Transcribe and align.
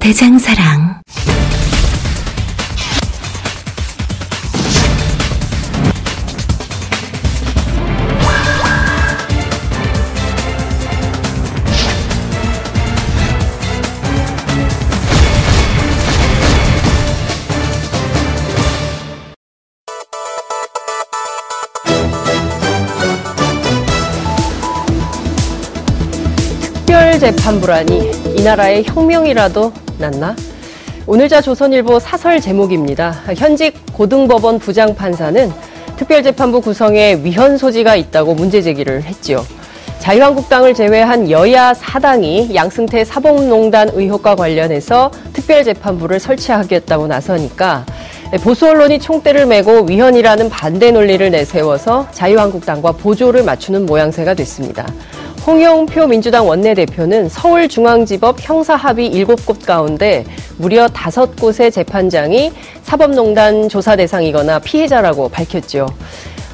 대장사랑. 0.00 0.98
특별재판부라니 27.18 28.36
이 28.36 28.42
나라의 28.42 28.84
혁명이라도 28.84 29.72
났나? 29.98 30.36
오늘자 31.06 31.40
조선일보 31.40 31.98
사설 31.98 32.40
제목입니다. 32.40 33.10
현직 33.36 33.74
고등법원 33.92 34.58
부장판사는 34.58 35.50
특별재판부 35.96 36.60
구성에 36.60 37.20
위헌 37.22 37.58
소지가 37.58 37.96
있다고 37.96 38.34
문제 38.34 38.62
제기를 38.62 39.02
했지요. 39.02 39.44
자유한국당을 39.98 40.74
제외한 40.74 41.30
여야 41.30 41.74
사당이 41.74 42.54
양승태 42.54 43.04
사법농단 43.04 43.90
의혹과 43.92 44.36
관련해서 44.36 45.10
특별재판부를 45.32 46.20
설치하겠다고 46.20 47.08
나서니까 47.08 47.84
보수 48.42 48.68
언론이 48.68 49.00
총대를 49.00 49.46
메고 49.46 49.82
위헌이라는 49.82 50.50
반대 50.50 50.90
논리를 50.92 51.30
내세워서 51.30 52.08
자유한국당과 52.12 52.92
보조를 52.92 53.42
맞추는 53.42 53.86
모양새가 53.86 54.34
됐습니다. 54.34 54.86
홍영표 55.46 56.06
민주당 56.08 56.46
원내대표는 56.46 57.28
서울중앙지법 57.28 58.36
형사합의 58.40 59.10
7곳 59.12 59.64
가운데 59.64 60.24
무려 60.58 60.86
5곳의 60.88 61.72
재판장이 61.72 62.52
사법농단 62.82 63.68
조사 63.68 63.96
대상이거나 63.96 64.58
피해자라고 64.58 65.28
밝혔죠. 65.30 65.86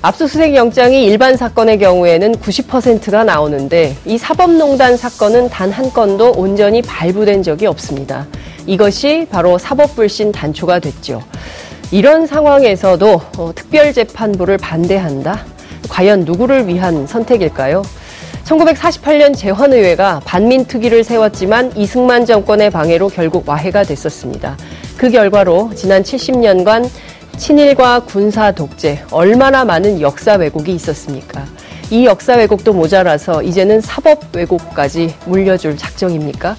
압수수색 0.03 0.55
영장이 0.55 1.07
일반 1.07 1.37
사건의 1.37 1.79
경우에는 1.79 2.35
90%가 2.37 3.25
나오는데 3.25 3.97
이 4.05 4.19
사법농단 4.19 4.97
사건은 4.97 5.49
단 5.49 5.71
한 5.73 5.91
건도 5.91 6.33
온전히 6.37 6.83
발부된 6.83 7.43
적이 7.43 7.67
없습니다. 7.67 8.27
이것이 8.67 9.27
바로 9.31 9.59
사법불신 9.59 10.31
단초가 10.31 10.79
됐죠. 10.79 11.23
이런 11.91 12.27
상황에서도 12.27 13.21
어, 13.39 13.53
특별재판부를 13.55 14.59
반대한다? 14.59 15.45
과연 15.89 16.21
누구를 16.21 16.69
위한 16.69 17.07
선택일까요? 17.07 17.83
1948년 18.45 19.37
재헌의회가 19.37 20.21
반민특위를 20.25 21.03
세웠지만 21.03 21.73
이승만 21.77 22.27
정권의 22.27 22.71
방해로 22.71 23.09
결국 23.09 23.49
와해가 23.49 23.85
됐었습니다. 23.85 24.57
그 24.97 25.11
결과로 25.11 25.71
지난 25.75 26.03
70년간 26.03 26.89
친일과 27.37 28.01
군사 28.01 28.53
독재, 28.53 29.05
얼마나 29.11 29.65
많은 29.65 30.01
역사 30.01 30.35
왜곡이 30.35 30.73
있었습니까? 30.75 31.45
이 31.91 32.05
역사 32.07 32.37
왜곡도 32.37 32.73
모자라서 32.73 33.43
이제는 33.43 33.81
사법 33.81 34.21
왜곡까지 34.35 35.15
물려줄 35.27 35.77
작정입니까? 35.77 36.57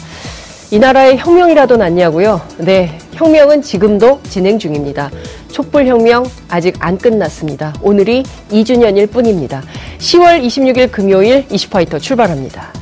이 0.71 0.79
나라의 0.79 1.17
혁명이라도 1.17 1.77
났냐고요? 1.77 2.41
네, 2.57 2.97
혁명은 3.13 3.61
지금도 3.61 4.19
진행 4.23 4.59
중입니다. 4.59 5.11
촛불혁명 5.55 6.29
아직 6.49 6.75
안 6.79 6.97
끝났습니다. 6.97 7.73
오늘이 7.81 8.23
2주년일 8.51 9.09
뿐입니다. 9.09 9.63
10월 9.99 10.45
26일 10.45 10.91
금요일 10.91 11.45
이슈파이터 11.49 11.97
출발합니다. 11.97 12.73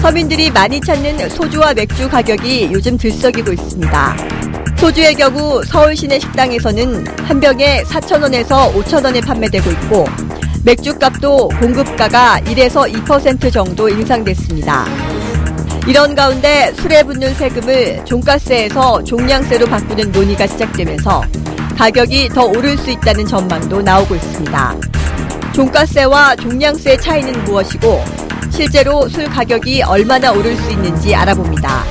서민들이 0.00 0.50
많이 0.50 0.80
찾는 0.80 1.28
소주와 1.28 1.72
맥주 1.72 2.10
가격이 2.10 2.70
요즘 2.72 2.98
들썩이고 2.98 3.52
있습니다. 3.52 4.16
소주의 4.76 5.14
경우 5.14 5.62
서울 5.64 5.94
시내 5.94 6.18
식당에서는 6.18 7.06
한 7.18 7.38
병에 7.38 7.84
4,000원에서 7.84 8.74
5,000원에 8.74 9.24
판매되고 9.24 9.70
있고 9.70 10.06
맥주값도 10.64 11.48
공급가가 11.60 12.40
1에서 12.40 12.92
2% 12.92 13.52
정도 13.52 13.88
인상됐습니다. 13.88 14.84
이런 15.86 16.14
가운데 16.14 16.72
술에 16.74 17.02
붙는 17.02 17.34
세금을 17.34 18.04
종가세에서 18.04 19.02
종량세로 19.02 19.66
바꾸는 19.66 20.12
논의가 20.12 20.46
시작되면서 20.46 21.22
가격이 21.76 22.28
더 22.28 22.44
오를 22.44 22.78
수 22.78 22.90
있다는 22.90 23.26
전망도 23.26 23.82
나오고 23.82 24.14
있습니다. 24.14 24.76
종가세와 25.52 26.36
종량세의 26.36 27.00
차이는 27.00 27.44
무엇이고 27.44 28.04
실제로 28.50 29.08
술 29.08 29.24
가격이 29.24 29.82
얼마나 29.82 30.30
오를 30.30 30.56
수 30.56 30.70
있는지 30.70 31.14
알아봅니다. 31.14 31.84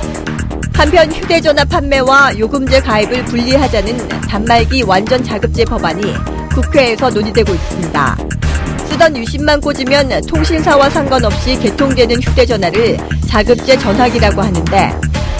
한편 0.72 1.12
휴대전화 1.12 1.64
판매와 1.66 2.38
요금제 2.38 2.80
가입을 2.80 3.26
분리하자는 3.26 4.08
단말기 4.08 4.82
완전 4.84 5.22
자급제 5.22 5.66
법안이 5.66 6.02
국회에서 6.54 7.10
논의되고 7.10 7.52
있습니다. 7.52 8.16
쓰던 8.92 9.16
유심만 9.16 9.60
꽂으면 9.60 10.20
통신사와 10.28 10.90
상관없이 10.90 11.58
개통되는 11.58 12.22
휴대전화를 12.22 12.98
자급제 13.26 13.78
전화기라고 13.78 14.42
하는데 14.42 14.90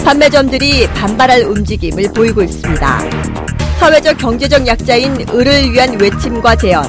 판매점들이 0.03 0.87
반발할 0.87 1.41
움직임을 1.43 2.11
보이고 2.13 2.41
있습니다. 2.41 2.99
사회적 3.79 4.17
경제적 4.17 4.65
약자인 4.65 5.13
을을 5.29 5.71
위한 5.71 5.99
외침과 5.99 6.55
제언. 6.55 6.83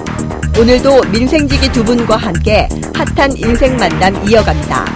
오늘도 0.58 1.02
민생지기 1.12 1.70
두 1.72 1.84
분과 1.84 2.16
함께 2.16 2.68
핫한 2.94 3.36
인생 3.36 3.76
만남 3.76 4.26
이어갑니다. 4.28 4.86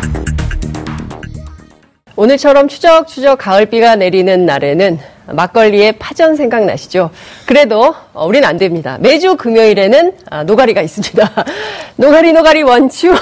오늘처럼 2.16 2.68
추적추적 2.68 3.38
가을비가 3.38 3.96
내리는 3.96 4.46
날에는 4.46 4.98
막걸리에 5.32 5.92
파전 5.98 6.36
생각나시죠? 6.36 7.10
그래도 7.46 7.94
어, 8.12 8.26
우린 8.26 8.44
안 8.44 8.56
됩니다. 8.56 8.96
매주 9.00 9.36
금요일에는 9.36 10.12
아, 10.30 10.44
노가리가 10.44 10.80
있습니다. 10.82 11.30
노가리 11.96 12.32
노가리 12.32 12.62
원추. 12.62 13.14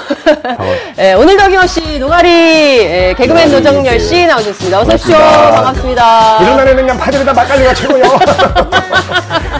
예, 0.99 1.13
오늘도 1.13 1.43
어김없이 1.43 1.99
노가리 1.99 2.29
예, 2.29 3.15
개그맨 3.17 3.51
노정렬 3.51 3.99
씨 3.99 4.25
나오셨습니다. 4.25 4.81
어서 4.81 4.93
오십시오. 4.93 5.17
반갑습니다. 5.17 6.37
이런 6.41 6.57
날에는 6.57 6.83
그냥 6.83 6.97
파전에다 6.97 7.33
막걸리가 7.33 7.73
최고요. 7.73 8.03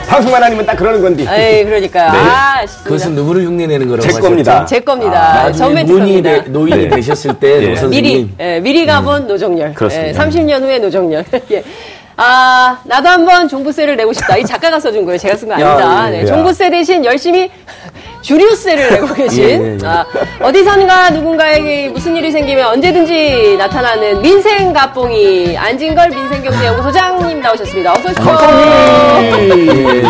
방송만 0.08 0.42
아니면 0.42 0.66
딱 0.66 0.76
그러는 0.78 1.02
건데. 1.02 1.26
에이, 1.30 1.66
그러니까요. 1.66 2.12
네. 2.12 2.18
아. 2.18 2.66
그것은 2.84 3.14
누구를 3.14 3.46
흉내내는 3.46 3.88
거라고 3.90 4.08
제? 4.08 4.20
겁니다. 4.20 4.66
제 4.66 4.80
겁니다. 4.80 5.32
아, 5.32 5.44
나중에 5.44 5.58
전매 5.58 5.84
노인이. 5.84 6.22
되, 6.22 6.40
노인이 6.48 6.88
네. 6.88 6.96
되셨을 6.96 7.34
때 7.36 7.64
예. 7.64 7.70
노 7.70 7.76
선생님 7.76 8.04
미리, 8.04 8.30
예, 8.40 8.60
미리 8.62 8.86
가본 8.86 9.28
노정렬. 9.28 9.74
그렇습니다. 9.74 10.10
예, 10.10 10.14
30년 10.14 10.62
후에 10.62 10.80
노정렬. 10.80 11.26
예. 11.52 11.64
아, 12.20 12.80
나도 12.84 13.08
한번 13.10 13.48
종부세를 13.48 13.96
내고 13.96 14.12
싶다. 14.12 14.38
이 14.38 14.44
작가가 14.44 14.80
써준 14.80 15.06
거예요. 15.06 15.20
제가 15.20 15.36
쓴거 15.36 15.54
야, 15.54 15.56
아닙니다. 15.56 16.08
예, 16.08 16.12
네, 16.12 16.22
예. 16.22 16.26
종부세 16.26 16.70
대신 16.72 17.06
열심히 17.06 17.50
주류세를 18.22 18.90
내고 18.90 19.14
계신, 19.14 19.44
예, 19.44 19.50
예, 19.50 19.78
예. 19.82 19.88
아, 19.88 20.04
어디선가 20.42 21.12
누군가에게 21.12 21.90
무슨 21.90 22.16
일이 22.16 22.32
생기면 22.32 22.66
언제든지 22.70 23.56
나타나는 23.58 24.22
민생 24.24 24.74
가뽕이 24.74 25.56
안진걸 25.56 26.10
민생경제연구소장님 26.10 27.40
나오셨습니다. 27.40 27.94
어서 27.94 28.10
오십시오. 28.10 28.32
예. 29.22 30.04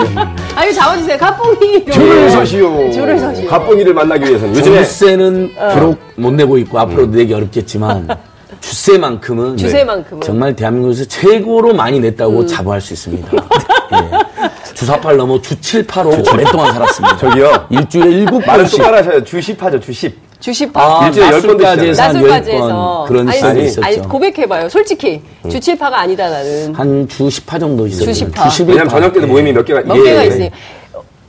아유, 0.55 0.73
잡아주세요. 0.73 1.17
가뽕이. 1.17 1.85
줄을 1.91 2.29
서시오. 2.31 2.89
줄을 2.91 3.19
서시오. 3.19 3.47
갑봉이를 3.49 3.93
만나기 3.93 4.29
위해서는 4.29 4.55
요즘에 4.55 4.83
주세는 4.85 5.51
어. 5.57 5.73
비록 5.75 5.99
못 6.15 6.31
내고 6.33 6.57
있고 6.57 6.79
앞으로도 6.79 7.17
내기 7.17 7.33
어렵겠지만 7.33 8.07
주세만큼은 8.62 9.56
네, 9.56 9.63
주세만큼은. 9.63 10.21
정말 10.21 10.56
대한민국에서 10.56 11.06
최고로 11.06 11.74
많이 11.74 12.00
냈다고 12.00 12.42
음. 12.42 12.48
자부할 12.48 12.81
수 12.81 12.94
있습니다. 12.94 13.31
예. 13.94 14.74
주사팔 14.74 15.18
넘어 15.18 15.39
주7파로 15.42 16.33
오랫동안 16.33 16.74
살았습니다. 16.74 17.18
저기요. 17.18 17.68
일주일에 17.69 18.09
일곱 18.12 18.45
말을 18.45 18.63
번씩 18.63 18.77
똑바로 18.77 18.98
하셔요. 18.98 19.24
주십하죠, 19.24 19.80
주십. 19.80 20.15
주시파. 20.39 20.80
아, 21.01 21.07
일주일에 21.07 21.31
열번 21.31 21.57
낮술까지 21.57 21.88
해서 21.88 22.04
한 22.04 22.13
낮술까지 22.13 22.51
10번 22.51 22.54
해서. 22.54 23.06
그런 23.07 23.27
아니, 23.27 23.38
시절이 23.38 23.65
있었죠. 23.65 23.81
아니, 23.83 23.98
고백해봐요. 24.07 24.69
솔직히. 24.69 25.21
주칠파가 25.50 26.00
아니다, 26.00 26.30
나는. 26.30 26.75
한주 26.75 27.27
10파 27.27 27.59
정도 27.59 27.88
있었죠. 27.88 28.13
주 28.13 28.25
10파. 28.25 28.50
주 28.51 28.63
11파. 28.63 28.68
왜냐면 28.69 28.89
저녁 28.89 29.13
때도 29.13 29.27
예. 29.27 29.31
모임이 29.31 29.54
몇 29.54 29.65
개가 29.65 29.81
몇 29.81 29.98
예, 29.98 30.04
개가 30.04 30.24
예. 30.24 30.27
있으니. 30.27 30.51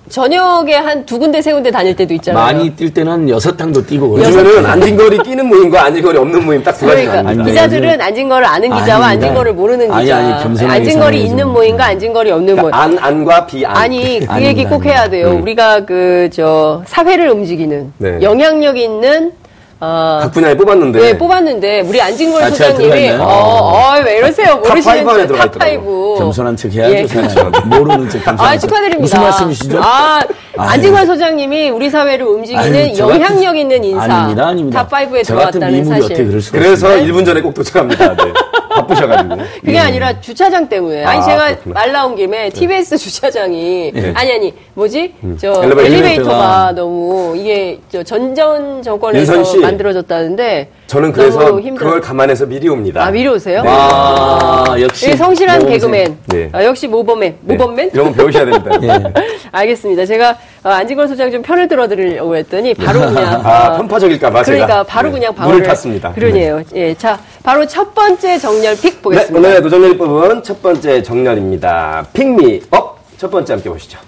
저녁에 0.08 0.74
한 0.74 1.06
두 1.06 1.18
군데 1.18 1.40
세 1.40 1.52
군데 1.52 1.70
다닐 1.70 1.94
때도 1.96 2.12
있잖아요. 2.14 2.44
많이 2.44 2.74
뛸 2.76 2.92
때는 2.92 3.28
여섯 3.28 3.56
탕도 3.56 3.86
뛰고. 3.86 4.18
요즘에는 4.18 4.66
앉은 4.66 5.22
끼는 5.22 5.46
모임과 5.46 5.84
앉은 5.84 6.02
거리 6.02 6.18
없는 6.18 6.44
모임 6.44 6.62
딱 6.62 6.72
두 6.78 6.86
가지가 6.86 7.10
그러니까 7.10 7.30
아닙니다. 7.30 7.50
기자들은 7.50 8.00
앉은 8.00 8.28
거를 8.28 8.46
아는 8.46 8.68
기자와 8.74 9.06
아닙니다. 9.06 9.26
앉은 9.26 9.34
거를 9.34 9.52
모르는 9.54 9.90
아니, 9.92 10.04
기자. 10.04 10.16
아니, 10.18 10.42
겸손하게 10.42 10.64
앉은 10.74 10.84
거리 10.84 10.92
생각해서. 10.92 11.24
있는 11.26 11.48
모임과 11.48 11.84
앉은 11.86 12.12
거리 12.12 12.30
없는 12.30 12.56
모임. 12.56 12.70
그러니까 12.70 12.82
안, 12.82 12.98
안과 12.98 13.46
비안. 13.46 13.76
아니 13.76 13.98
그 14.20 14.26
아닙니다, 14.32 14.42
얘기 14.42 14.64
꼭 14.64 14.74
아닙니다. 14.74 14.90
해야 14.94 15.08
돼요. 15.10 15.38
우리가 15.42 15.84
그 15.84 16.28
저 16.32 16.82
사회를 16.86 17.30
움직이는 17.30 17.92
네. 17.98 18.18
영향력 18.20 18.76
있는 18.76 19.32
어, 19.80 20.18
각 20.22 20.32
분야에 20.32 20.56
뽑았는데. 20.56 20.98
네, 21.00 21.16
뽑았는데 21.18 21.80
우리 21.82 22.00
안진걸 22.00 22.42
아, 22.42 22.50
소장님이? 22.50 23.10
어, 23.10 23.24
어, 23.24 23.94
왜 24.04 24.18
이러세요? 24.18 24.56
모르시는 24.56 24.82
five 24.82 25.10
안에 25.10 25.18
줄, 25.20 25.26
들어가 25.28 25.44
top 25.50 25.58
five. 25.58 26.14
겸손한 26.18 26.56
척 26.56 26.72
해야죠. 26.72 26.94
예. 27.20 27.60
모르는 27.64 28.10
척 28.10 28.24
겸손한 28.24 28.40
아, 28.54 28.58
척. 28.58 28.66
축하드립니다. 28.66 29.00
무슨 29.00 29.20
말씀이시죠? 29.20 29.80
아, 29.80 30.20
아유. 30.56 30.68
안진걸 30.70 31.06
소장님이 31.06 31.70
우리 31.70 31.88
사회를 31.90 32.26
움직이는 32.26 32.60
아유, 32.74 32.92
저 32.96 33.06
같은- 33.06 33.14
영향력 33.14 33.56
있는 33.56 33.84
인사. 33.84 34.02
아닙니다, 34.02 34.48
아닙니다. 34.48 34.84
top 34.88 35.10
5에 35.10 35.24
저 35.24 35.36
같은 35.36 35.60
들어왔다는 35.60 35.84
사실. 35.84 36.04
어떻게 36.04 36.24
그럴 36.24 36.40
수가 36.40 36.58
그래서 36.58 36.96
있습니까? 36.96 37.20
1분 37.20 37.24
전에 37.24 37.40
꼭 37.40 37.54
도착합니다. 37.54 38.16
네. 38.16 38.32
바쁘셔가지고. 38.80 39.36
그게 39.64 39.78
아니라 39.78 40.20
주차장 40.20 40.68
때문에. 40.68 41.04
아니 41.04 41.20
아, 41.20 41.22
제가 41.22 41.46
그렇구나. 41.48 41.74
말 41.74 41.92
나온 41.92 42.16
김에 42.16 42.50
TBS 42.50 42.96
주차장이 42.98 43.92
아니 44.14 44.32
아니 44.32 44.54
뭐지 44.74 45.14
저 45.40 45.62
엘리베이터. 45.62 45.80
엘리베이터가 45.94 46.72
너무 46.74 47.34
이게 47.36 47.78
저 47.90 48.02
전전 48.02 48.82
정권에서. 48.82 49.58
만들어졌다는데 49.60 50.70
저는 50.88 51.12
그래서. 51.12 51.38
그걸 51.76 52.00
감안해서 52.00 52.46
미리 52.46 52.66
옵니다. 52.66 53.04
아 53.04 53.10
미리 53.10 53.28
오세요? 53.28 53.62
와, 53.64 54.74
역시. 54.80 55.10
예, 55.10 55.16
성실한. 55.16 55.66
개그맨. 55.66 56.18
네. 56.28 56.48
아, 56.50 56.64
역시 56.64 56.88
모범맨. 56.88 57.36
네. 57.42 57.56
모범맨? 57.56 57.90
이런 57.92 58.06
거 58.06 58.12
배우셔야 58.14 58.46
됩니다. 58.46 58.70
예. 58.82 59.28
알겠습니다. 59.52 60.06
제가 60.06 60.30
어, 60.64 60.70
안진걸 60.70 61.06
소장 61.06 61.30
좀 61.30 61.42
편을 61.42 61.68
들어드리려고 61.68 62.34
했더니 62.36 62.72
바로 62.72 63.00
그냥 63.00 63.40
아, 63.46 63.74
어, 63.74 63.76
편파적일까봐 63.76 64.42
제가. 64.44 64.56
그러니까 64.66 64.82
바로 64.84 65.08
네, 65.10 65.14
그냥 65.14 65.32
물을 65.34 65.46
방어를 65.46 65.66
탔습니다. 65.66 66.12
그러네요. 66.14 66.62
예, 66.74 66.94
자 66.94 67.20
바로 67.42 67.66
첫 67.66 67.94
번째 67.94 68.38
정렬 68.38 68.74
픽 68.76 68.94
네, 68.94 69.02
보겠습니다. 69.02 69.38
오늘의 69.38 69.62
도전열이 69.62 69.98
뽑은 69.98 70.42
첫 70.42 70.62
번째 70.62 71.02
정렬입니다. 71.02 72.06
픽미업 72.14 72.98
첫 73.18 73.30
번째 73.30 73.52
함께 73.52 73.68
보시죠. 73.68 74.07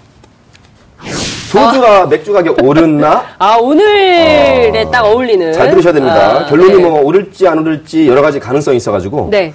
소주와 1.51 2.05
맥주 2.07 2.31
가격 2.31 2.63
오르나? 2.63 3.23
아 3.37 3.55
오늘에 3.57 4.85
딱 4.91 5.03
어울리는 5.05 5.51
잘 5.53 5.69
들으셔야 5.69 5.93
됩니다. 5.93 6.15
아, 6.15 6.45
결론이 6.45 6.75
네. 6.75 6.83
뭐 6.83 7.01
오를지 7.01 7.47
안 7.47 7.59
오를지 7.59 8.07
여러 8.07 8.21
가지 8.21 8.39
가능성이 8.39 8.77
있어가지고 8.77 9.27
네, 9.31 9.53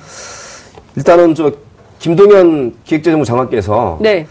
일단은 0.96 1.34
저 1.34 1.50
김동현 1.98 2.74
기획재정부 2.84 3.24
장관께서 3.24 3.96
네, 4.00 4.26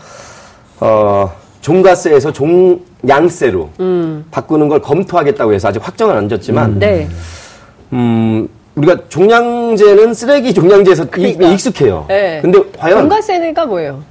어, 0.79 1.31
종가세에서 1.61 2.31
종양세로 2.31 3.69
바꾸는 4.29 4.67
걸 4.69 4.81
검토하겠다고 4.81 5.53
해서 5.53 5.69
아직 5.69 5.85
확정은 5.85 6.15
안 6.15 6.29
졌지만 6.29 6.77
네. 6.77 7.07
음, 7.93 8.47
우리가 8.75 8.97
종량제는 9.09 10.13
쓰레기 10.13 10.53
종량제에서 10.53 11.09
그러니까. 11.09 11.47
이- 11.47 11.53
익숙해요. 11.53 12.05
네. 12.07 12.39
근데 12.41 12.59
과연 12.77 12.99
종가세가 12.99 13.65
뭐예요? 13.65 14.03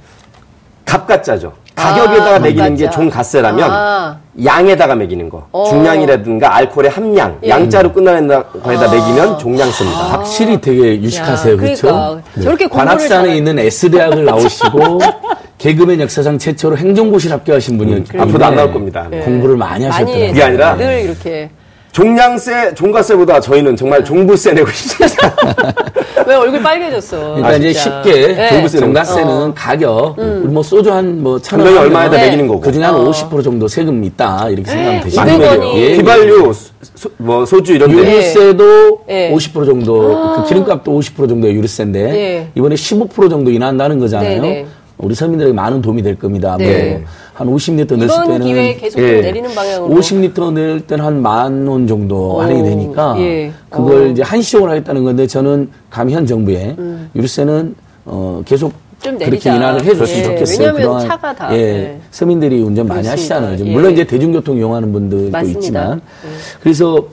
값가짜죠. 0.83 1.53
가격에다가 1.75 2.35
아, 2.35 2.39
매기는 2.39 2.75
게. 2.75 2.89
종가세라면 2.89 3.69
아. 3.71 4.17
양에다가 4.43 4.95
매기는 4.95 5.29
거. 5.29 5.45
어. 5.51 5.65
중량이라든가 5.69 6.55
알코올의 6.55 6.91
함량, 6.91 7.37
예. 7.43 7.49
양자로 7.49 7.93
끝나는 7.93 8.27
거에다 8.63 8.91
매기면 8.91 9.37
종량세입니다. 9.37 9.99
확실히 10.11 10.59
되게 10.59 11.01
유식하세요. 11.01 11.53
야, 11.53 11.57
그렇죠? 11.57 11.87
그러니까. 11.87 12.21
저렇게 12.41 12.67
공부를 12.67 12.69
관악산에 12.69 13.35
있는 13.35 13.59
S대학을 13.59 14.25
나오시고 14.25 14.99
개그맨 15.57 16.01
역사상 16.01 16.37
최초로 16.37 16.77
행정고시를 16.77 17.35
합격하신 17.37 17.77
분이었기 17.77 18.11
때문에 18.11 18.23
앞으로도 18.23 18.45
안 18.45 18.55
나올 18.55 18.73
겁니다. 18.73 19.07
네. 19.09 19.19
공부를 19.21 19.55
많이 19.55 19.85
하셨더라고요. 19.85 20.27
그게 20.27 20.43
아니라 20.43 20.75
늘 20.75 20.99
이렇게 21.01 21.49
종량세, 21.95 22.73
종가세보다 22.73 23.39
저희는 23.39 23.77
정말 23.77 24.03
종부세 24.03 24.51
내고 24.51 24.69
싶습니다. 24.69 25.33
왜 26.27 26.35
얼굴 26.35 26.61
빨개졌어? 26.61 27.17
그러니까 27.17 27.47
아, 27.47 27.53
이제. 27.55 27.71
쉽게 27.71 28.35
네. 28.35 28.49
종부세 28.49 28.79
정가세는 28.79 29.53
가격, 29.53 30.15
우리 30.17 30.49
뭐 30.49 30.61
소주 30.61 30.91
한뭐천 30.91 31.57
한 31.57 31.65
원, 31.65 31.73
병에 31.73 31.85
얼마에다 31.85 32.17
네. 32.17 32.25
매기는 32.25 32.47
거고. 32.47 32.59
그 32.59 32.73
중에 32.73 32.83
한50% 32.83 33.41
정도 33.41 33.69
세금 33.69 34.03
있다 34.03 34.49
이렇게 34.49 34.71
생각하면 34.71 35.03
되시죠. 35.03 35.21
많이 35.21 35.37
매겨요. 35.37 35.73
예, 35.77 35.95
휘발유, 35.95 36.53
소, 36.95 37.09
뭐 37.15 37.45
소주 37.45 37.71
이런 37.71 37.89
데 37.89 37.95
유류세도 37.95 38.99
예. 39.07 39.31
50% 39.33 39.65
정도, 39.65 40.35
그 40.35 40.49
기름값도 40.49 40.99
50% 40.99 41.29
정도의 41.29 41.55
유류세인데 41.55 41.99
예. 42.13 42.47
이번에 42.55 42.75
15% 42.75 43.29
정도 43.29 43.51
인한다는 43.51 43.99
거잖아요. 43.99 44.41
네네. 44.41 44.65
우리 44.97 45.15
서민들에게 45.15 45.53
많은 45.53 45.81
도움이 45.81 46.03
될 46.03 46.15
겁니다. 46.15 46.57
네. 46.57 46.97
뭐 46.97 47.07
한 47.35 47.47
50리터 47.49 47.97
넣었을 47.97 48.05
이번 48.05 48.27
때는 48.29 48.47
예. 48.47 48.51
기회에 48.53 48.75
계속 48.75 48.97
좀 48.97 49.05
내리는 49.07 49.53
방향으로. 49.53 49.93
50리터 49.93 50.53
넣을 50.53 50.81
때는 50.87 51.03
한 51.03 51.21
만 51.21 51.67
원 51.67 51.85
정도 51.85 52.35
오, 52.35 52.41
할인이 52.41 52.63
되니까 52.63 53.15
예. 53.19 53.51
그걸 53.69 54.03
어. 54.03 54.05
이제 54.07 54.23
한시적으로 54.23 54.71
하겠다는 54.71 55.03
건데 55.03 55.27
저는 55.27 55.69
감현 55.89 56.25
정부에 56.25 56.75
유류세는 57.13 57.75
어, 58.05 58.41
계속 58.45 58.67
음. 58.71 58.85
좀 59.01 59.17
그렇게. 59.19 59.53
인하를 59.53 59.83
해줬으면 59.83 60.19
예, 60.19 60.23
좋겠어요. 60.23 60.57
왜냐하면 60.59 60.81
그동안, 60.81 61.07
차가 61.07 61.35
다, 61.35 61.53
예, 61.53 61.57
예. 61.59 61.99
서민들이 62.09 62.61
운전 62.61 62.87
많이 62.87 63.01
그렇습니다. 63.03 63.35
하시잖아요. 63.35 63.65
예. 63.69 63.73
물론 63.73 63.91
이제 63.91 64.05
대중교통 64.05 64.57
이용하는 64.57 64.91
분들도 64.93 65.31
맞습니다. 65.31 65.59
있지만 65.59 66.01
예. 66.25 66.29
그래서 66.61 67.05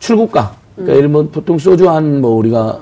출고가 0.00 0.56
그러니까 0.74 0.96
예를 0.96 1.08
들면 1.08 1.30
보통 1.30 1.56
소주 1.58 1.88
한 1.88 2.20
뭐 2.20 2.32
우리가 2.32 2.80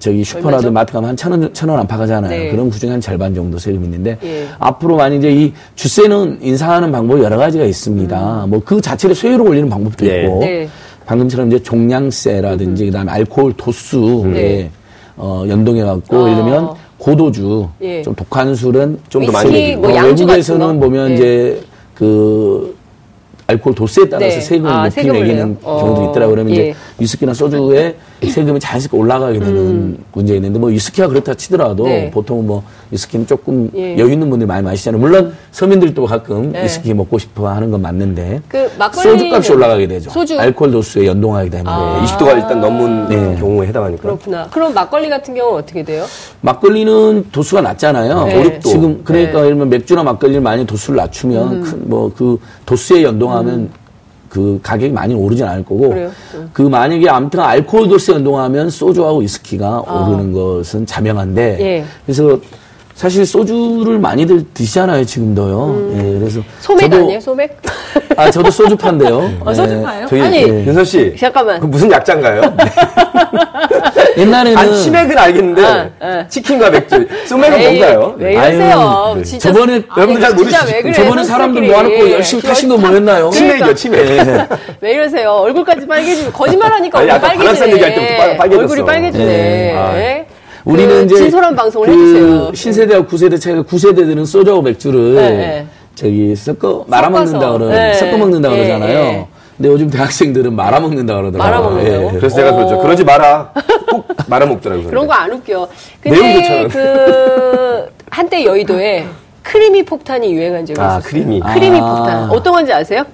저기 0.00 0.24
음. 0.34 0.44
얼마죠? 0.46 0.72
마트 0.72 0.92
가면 0.92 1.10
한 1.10 1.16
천 1.16 1.30
원, 1.32 1.54
천 1.54 1.68
원 1.68 1.78
안팎 1.80 2.00
하잖아요. 2.00 2.30
네. 2.30 2.50
그럼 2.50 2.70
그중에 2.70 2.90
한 2.92 3.00
절반 3.00 3.34
정도 3.34 3.58
세금이 3.58 3.84
있는데 3.84 4.18
예. 4.24 4.46
앞으로 4.58 4.96
만약 4.96 5.16
이제 5.18 5.30
이 5.30 5.52
주세는 5.76 6.38
인상하는 6.42 6.90
방법이 6.90 7.22
여러 7.22 7.36
가지가 7.36 7.64
있습니다. 7.64 8.46
뭐그 8.48 8.80
자체를 8.80 9.14
세율을 9.14 9.46
올리는 9.46 9.68
방법도 9.68 10.06
예. 10.06 10.22
있고 10.22 10.34
음. 10.36 10.40
네. 10.40 10.68
방금처럼 11.06 11.48
이제 11.48 11.62
종량세라든지 11.62 12.86
그다음에 12.86 13.12
알코올 13.12 13.52
도수에 13.56 14.30
네. 14.32 14.70
어, 15.16 15.44
연동해 15.48 15.82
갖고 15.82 16.24
아. 16.24 16.30
예를 16.30 16.42
들면 16.44 16.70
고도주 16.98 17.68
예. 17.82 18.02
좀 18.02 18.14
독한 18.14 18.54
술은 18.54 18.98
좀 19.08 19.26
더 19.26 19.32
많이. 19.32 19.76
뭐 19.76 19.90
어, 19.90 19.94
양주 19.94 20.26
같은 20.26 20.28
외국에서는 20.28 20.66
거? 20.80 20.86
보면 20.86 21.10
예. 21.10 21.14
이제 21.14 21.60
그 21.94 22.74
알코올 23.50 23.74
도수에 23.74 24.08
따라서 24.08 24.36
네. 24.36 24.40
세금을 24.40 24.70
아, 24.70 24.84
높이 24.84 25.04
내요? 25.06 25.56
어. 25.62 25.80
경우도 25.80 26.10
있더라고요. 26.10 26.34
그러면 26.34 26.56
예. 26.56 26.68
이제 26.68 26.74
위스키나 26.98 27.34
소주에 27.34 27.96
세금이 28.28 28.60
자연스럽게 28.60 28.96
올라가게 28.96 29.38
되는 29.38 29.98
문제가 30.12 30.36
있는데 30.36 30.58
뭐 30.58 30.68
위스키가 30.68 31.08
그렇다 31.08 31.34
치더라도 31.34 31.84
음. 31.84 31.88
네. 31.88 32.10
보통 32.10 32.46
뭐 32.46 32.62
위스키는 32.90 33.26
조금 33.26 33.70
예. 33.74 33.96
여유 33.98 34.12
있는 34.12 34.28
분들이 34.30 34.46
많이 34.46 34.62
마시잖아요. 34.62 35.00
물론 35.00 35.34
서민들도 35.52 36.04
가끔 36.04 36.52
네. 36.52 36.64
위스키 36.64 36.92
먹고 36.94 37.18
싶어 37.18 37.48
하는 37.48 37.70
건 37.70 37.82
맞는데 37.82 38.42
그 38.48 38.70
소주값이 38.92 39.52
올라가게 39.52 39.86
되죠. 39.86 40.10
소주. 40.10 40.38
알코올 40.38 40.70
도수에 40.70 41.06
연동하게 41.06 41.50
되면 41.50 41.66
아. 41.68 42.04
20도가 42.04 42.34
일단 42.34 42.60
넘은 42.60 43.08
네. 43.08 43.36
경우에 43.38 43.66
해당하니까. 43.68 44.02
그렇구나. 44.02 44.48
그럼 44.50 44.74
막걸리 44.74 45.08
같은 45.08 45.34
경우는 45.34 45.58
어떻게 45.62 45.82
돼요? 45.82 46.04
막걸리는 46.42 47.26
도수가 47.32 47.62
낮잖아요. 47.62 48.24
네. 48.26 48.36
5, 48.36 48.42
6도. 48.42 48.62
지금 48.62 49.00
그러니까 49.04 49.32
네. 49.32 49.38
예를 49.46 49.50
들면 49.50 49.68
맥주나 49.70 50.02
막걸리를 50.02 50.40
많이 50.40 50.66
도수를 50.66 50.96
낮추면 50.98 51.84
뭐그 51.86 52.38
도수에 52.66 53.02
연동 53.02 53.32
하면 53.40 53.70
그 54.28 54.60
가격이 54.62 54.92
많이 54.92 55.12
오르진 55.14 55.44
않을 55.44 55.64
거고 55.64 55.88
그래요? 55.90 56.10
음. 56.34 56.50
그 56.52 56.62
만약에 56.62 57.08
아무튼 57.08 57.40
알코올 57.40 57.88
도수에 57.88 58.14
연동하면 58.14 58.70
소주하고 58.70 59.18
위스키가 59.18 59.80
오르는 59.80 60.32
것은 60.32 60.86
자명한데 60.86 61.56
아. 61.56 61.60
예. 61.60 61.84
그래서 62.06 62.38
사실 62.94 63.24
소주를 63.26 63.98
많이들 63.98 64.44
드시잖아요 64.52 65.04
지금도요. 65.06 65.92
예, 65.96 66.18
그래서 66.18 66.40
소맥 66.60 66.90
저도- 66.90 66.94
아니에요? 67.02 67.20
소맥? 67.20 67.62
아 68.16 68.30
저도 68.30 68.50
소주 68.50 68.76
판데요. 68.76 69.30
어, 69.40 69.54
소주 69.54 69.82
파요? 69.82 70.06
저희 70.08 70.20
아니, 70.20 70.36
예. 70.42 70.66
윤선 70.66 70.84
씨. 70.84 71.16
잠깐만. 71.18 71.58
그 71.60 71.66
무슨 71.66 71.90
약자인가요? 71.90 72.42
옛날에는 74.18 74.56
아니, 74.58 74.76
치맥은 74.82 75.16
알겠는데 75.18 75.64
아, 75.64 75.90
아. 76.00 76.26
치킨과 76.28 76.70
맥주, 76.70 77.06
소맥은 77.26 77.58
에이, 77.58 77.64
뭔가요? 77.66 78.14
왜 78.18 78.36
아유, 78.36 78.56
이러세요? 78.56 79.14
네. 79.16 79.22
진짜. 79.22 79.52
저번에 79.52 79.82
여러분들 79.96 80.20
잘 80.22 80.34
모르시죠? 80.34 80.92
저번에 80.92 81.24
사람들. 81.24 81.62
모아놓고 81.62 82.10
열심히 82.10 82.42
타신 82.42 82.68
거 82.68 82.76
뭐였나요? 82.76 83.30
치맥이요, 83.30 83.74
치맥. 83.74 84.00
왜 84.80 84.92
이러세요? 84.92 85.30
얼굴까지 85.32 85.86
빨개지고 85.86 86.32
거짓말하니까 86.32 86.98
아니, 86.98 87.10
얼굴 87.10 87.28
빨개지네. 87.28 87.72
얘기할 87.72 87.94
때부터 87.94 88.36
빨-. 88.36 88.52
얼굴이 88.58 88.84
빨개지네. 88.84 89.24
네. 89.24 89.74
아. 89.76 89.92
네. 89.92 90.26
우리는 90.64 91.06
그 91.06 91.14
이제 91.14 91.16
진솔한 91.24 91.56
방송을 91.56 91.86
그 91.88 91.92
해주세요. 91.92 92.52
신세대와 92.54 93.06
구세대 93.06 93.38
차이가 93.38 93.62
구세대들은 93.62 94.26
소주하고 94.26 94.60
맥주를 94.62 95.14
네, 95.14 95.30
네. 95.30 95.66
저기 95.94 96.36
섞어 96.36 96.84
말아 96.86 97.08
먹는다 97.08 97.52
그러 97.52 97.68
네. 97.68 97.94
섞어 97.94 98.18
먹는다 98.18 98.50
네, 98.50 98.56
그러잖아요. 98.56 99.28
네. 99.60 99.68
근데 99.68 99.68
요즘 99.68 99.90
대학생들은 99.90 100.54
말아 100.56 100.80
먹는다 100.80 101.14
그러더라고요. 101.16 101.38
말아 101.38 101.60
먹는다고? 101.60 102.18
그래서 102.18 102.36
제가 102.36 102.52
그러죠. 102.52 102.76
어. 102.76 102.82
그러지 102.82 103.04
마라. 103.04 103.52
꼭 103.90 104.06
말아먹더라고요. 104.26 104.88
그런 104.88 105.06
거 105.06 105.12
안 105.12 105.30
웃겨. 105.32 105.68
내용 106.02 106.16
근데. 106.16 106.68
그 106.68 107.92
한때 108.10 108.44
여의도에 108.44 109.06
creamy 109.42 109.82
폭탄이 109.82 110.32
유행한 110.32 110.64
적이 110.64 110.80
아, 110.80 110.84
있었어요. 110.98 111.02
creamy. 111.10 111.40
creamy 111.40 111.78
아. 111.78 111.94
폭탄. 111.94 112.30
어떤 112.30 112.52
건지 112.54 112.72
아세요? 112.72 113.04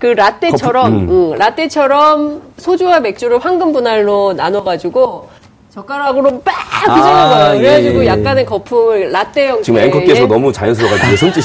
그 0.00 0.06
라떼처럼 0.08 0.92
음. 0.92 1.08
응, 1.10 1.38
라떼처럼 1.38 2.42
소주와 2.58 2.98
맥주를 3.00 3.38
황금 3.38 3.72
분할로 3.72 4.32
나눠 4.34 4.64
가지고 4.64 5.28
젓가락으로 5.74 6.40
빡 6.44 6.54
휘주는 6.82 7.02
아, 7.02 7.28
거예요. 7.48 7.58
그래가지고 7.60 7.98
예, 7.98 8.02
예. 8.02 8.06
약간의 8.06 8.46
거품을 8.46 9.10
라떼 9.10 9.48
형태. 9.48 9.62
지금 9.64 9.80
앵커께서 9.80 10.22
예. 10.22 10.26
너무 10.26 10.52
자연스러워가지고 10.52 11.16
손짓이 11.16 11.44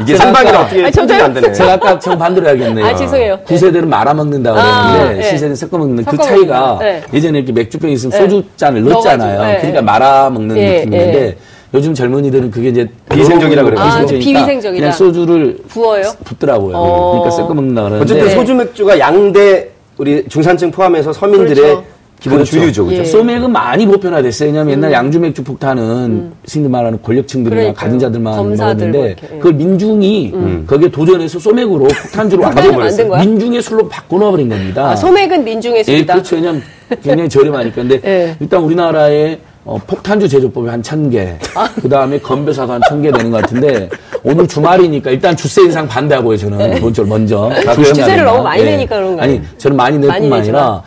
이게 0.00 0.12
제가 0.14 0.24
상방이라 0.24 0.60
어떻게 0.62 0.92
손질이 0.92 1.20
안 1.20 1.34
되네. 1.34 1.52
제가 1.52 1.72
아까 1.74 1.98
정 1.98 2.18
반대로 2.18 2.46
해야겠네요. 2.46 2.86
아, 2.86 2.94
죄송해요. 2.94 3.38
9세대는 3.46 3.86
말아먹는다고 3.86 4.58
아, 4.58 4.92
그랬는데 4.92 5.20
네. 5.20 5.30
시세는 5.30 5.56
섞어 5.56 5.76
먹는 5.76 6.04
그 6.06 6.16
섞어먹는 6.16 6.38
차이가 6.38 6.76
거. 6.76 6.78
네. 6.82 7.02
예전에 7.12 7.38
이렇게 7.40 7.52
맥주병 7.52 7.90
있으면 7.90 8.18
네. 8.18 8.28
소주잔을 8.28 8.82
넣었잖아요. 8.82 9.42
네, 9.42 9.56
그러니까 9.58 9.80
네. 9.80 9.84
말아먹는 9.84 10.56
예, 10.56 10.70
느낌인데 10.78 11.20
예. 11.26 11.36
요즘 11.74 11.92
젊은이들은 11.92 12.50
그게 12.50 12.70
이제 12.70 12.88
비위생적이라 13.10 13.62
그래요. 13.62 13.80
아, 13.80 14.06
비위생적이다. 14.06 14.72
그냥 14.72 14.92
소주를 14.92 15.58
부어요? 15.68 16.12
붓더라고요. 16.24 16.74
어. 16.74 17.10
그러니까 17.10 17.30
섞어 17.30 17.52
먹는다 17.52 17.82
그러는데 17.82 18.04
어쨌든 18.04 18.28
네. 18.28 18.34
소주 18.34 18.54
맥주가 18.54 18.98
양대 18.98 19.68
우리 19.98 20.26
중산층 20.28 20.70
포함해서 20.70 21.12
서민들의 21.12 21.54
그렇죠. 21.54 21.95
기본 22.20 22.38
그렇죠. 22.38 22.50
주류죠. 22.52 22.86
그죠? 22.86 23.00
예. 23.00 23.04
소맥은 23.04 23.52
많이 23.52 23.86
보편화됐어요. 23.86 24.48
왜냐하면 24.48 24.72
옛날 24.72 24.92
양주 24.92 25.20
맥주 25.20 25.44
폭탄은 25.44 26.32
말하는 26.68 27.00
권력층들이나 27.02 27.56
음. 27.60 27.62
그러니까요. 27.62 27.74
가진 27.74 27.98
자들만 27.98 28.36
검사들 28.36 28.88
뭐 28.90 29.00
먹었는데 29.02 29.16
예. 29.34 29.38
그걸 29.38 29.52
민중이 29.54 30.34
거기에 30.66 30.90
도전해서 30.90 31.38
소맥으로 31.38 31.84
폭탄주로 31.88 32.42
폭탄을 32.42 32.54
만들어버렸어요. 32.72 32.80
만든 32.80 33.08
거야? 33.08 33.20
민중의 33.24 33.62
술로 33.62 33.88
바꿔놓아버린 33.88 34.48
겁니다. 34.48 34.90
아, 34.90 34.96
소맥은 34.96 35.44
민중의 35.44 35.78
예, 35.80 35.84
술이다. 35.84 36.14
그렇죠. 36.14 36.36
왜냐면 36.36 36.62
굉장히 37.02 37.28
저렴하니까. 37.28 37.74
근데 37.74 38.00
예. 38.04 38.36
일단 38.40 38.62
우리나라에 38.62 39.38
어, 39.64 39.78
폭탄주 39.84 40.28
제조법이 40.28 40.68
한 40.68 40.80
천 40.80 41.10
개, 41.10 41.34
아. 41.56 41.68
그 41.82 41.88
다음에 41.88 42.18
건배사도 42.20 42.72
한 42.72 42.80
천 42.88 43.02
개 43.02 43.10
되는 43.10 43.30
것 43.32 43.42
같은데 43.42 43.88
오늘 44.22 44.46
주말이니까 44.46 45.10
일단 45.10 45.36
주세 45.36 45.62
인상 45.62 45.86
반대하고요. 45.88 46.36
저는 46.38 46.80
본적으로 46.80 47.12
먼저 47.12 47.48
그래요? 47.52 47.74
조심해야 47.74 47.92
주세를. 48.06 48.24
너무 48.24 48.42
많이 48.44 48.62
예. 48.62 48.66
내니까 48.70 48.94
그런 48.96 49.16
거예요. 49.16 49.22
아니 49.22 49.40
저는 49.58 49.76
많이 49.76 49.98
낼 49.98 50.08
뿐만. 50.18 50.40
아니라 50.40 50.82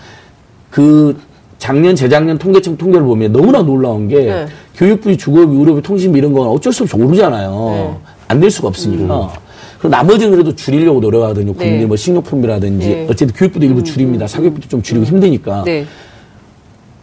그 0.70 1.18
작년 1.58 1.96
재작년 1.96 2.38
통계청 2.38 2.78
통계를 2.78 3.06
보면 3.06 3.32
너무나 3.34 3.62
놀라운 3.62 4.08
게 4.08 4.26
네. 4.26 4.48
교육비, 4.76 5.18
주거비, 5.18 5.56
의료비, 5.56 5.82
통신비 5.82 6.18
이런 6.18 6.32
건 6.34 6.48
어쩔 6.48 6.72
수 6.72 6.84
없이 6.84 6.96
오르잖아요. 6.96 7.52
네. 7.52 8.10
안될 8.30 8.50
수가 8.50 8.70
없으니까. 8.70 9.34
그럼 9.80 9.92
나머지는 9.92 10.32
그래도 10.32 10.56
줄이려고 10.56 11.00
노력하거든요. 11.00 11.54
국민 11.54 11.80
네. 11.80 11.86
뭐 11.86 11.96
식료품이라든지 11.98 12.88
네. 12.88 13.08
어쨌든 13.10 13.36
교육비도 13.36 13.66
일부 13.66 13.84
줄입니다. 13.84 14.28
사교육비도 14.28 14.68
좀 14.68 14.82
줄이고 14.82 15.06
힘드니까 15.06 15.64
네. 15.66 15.86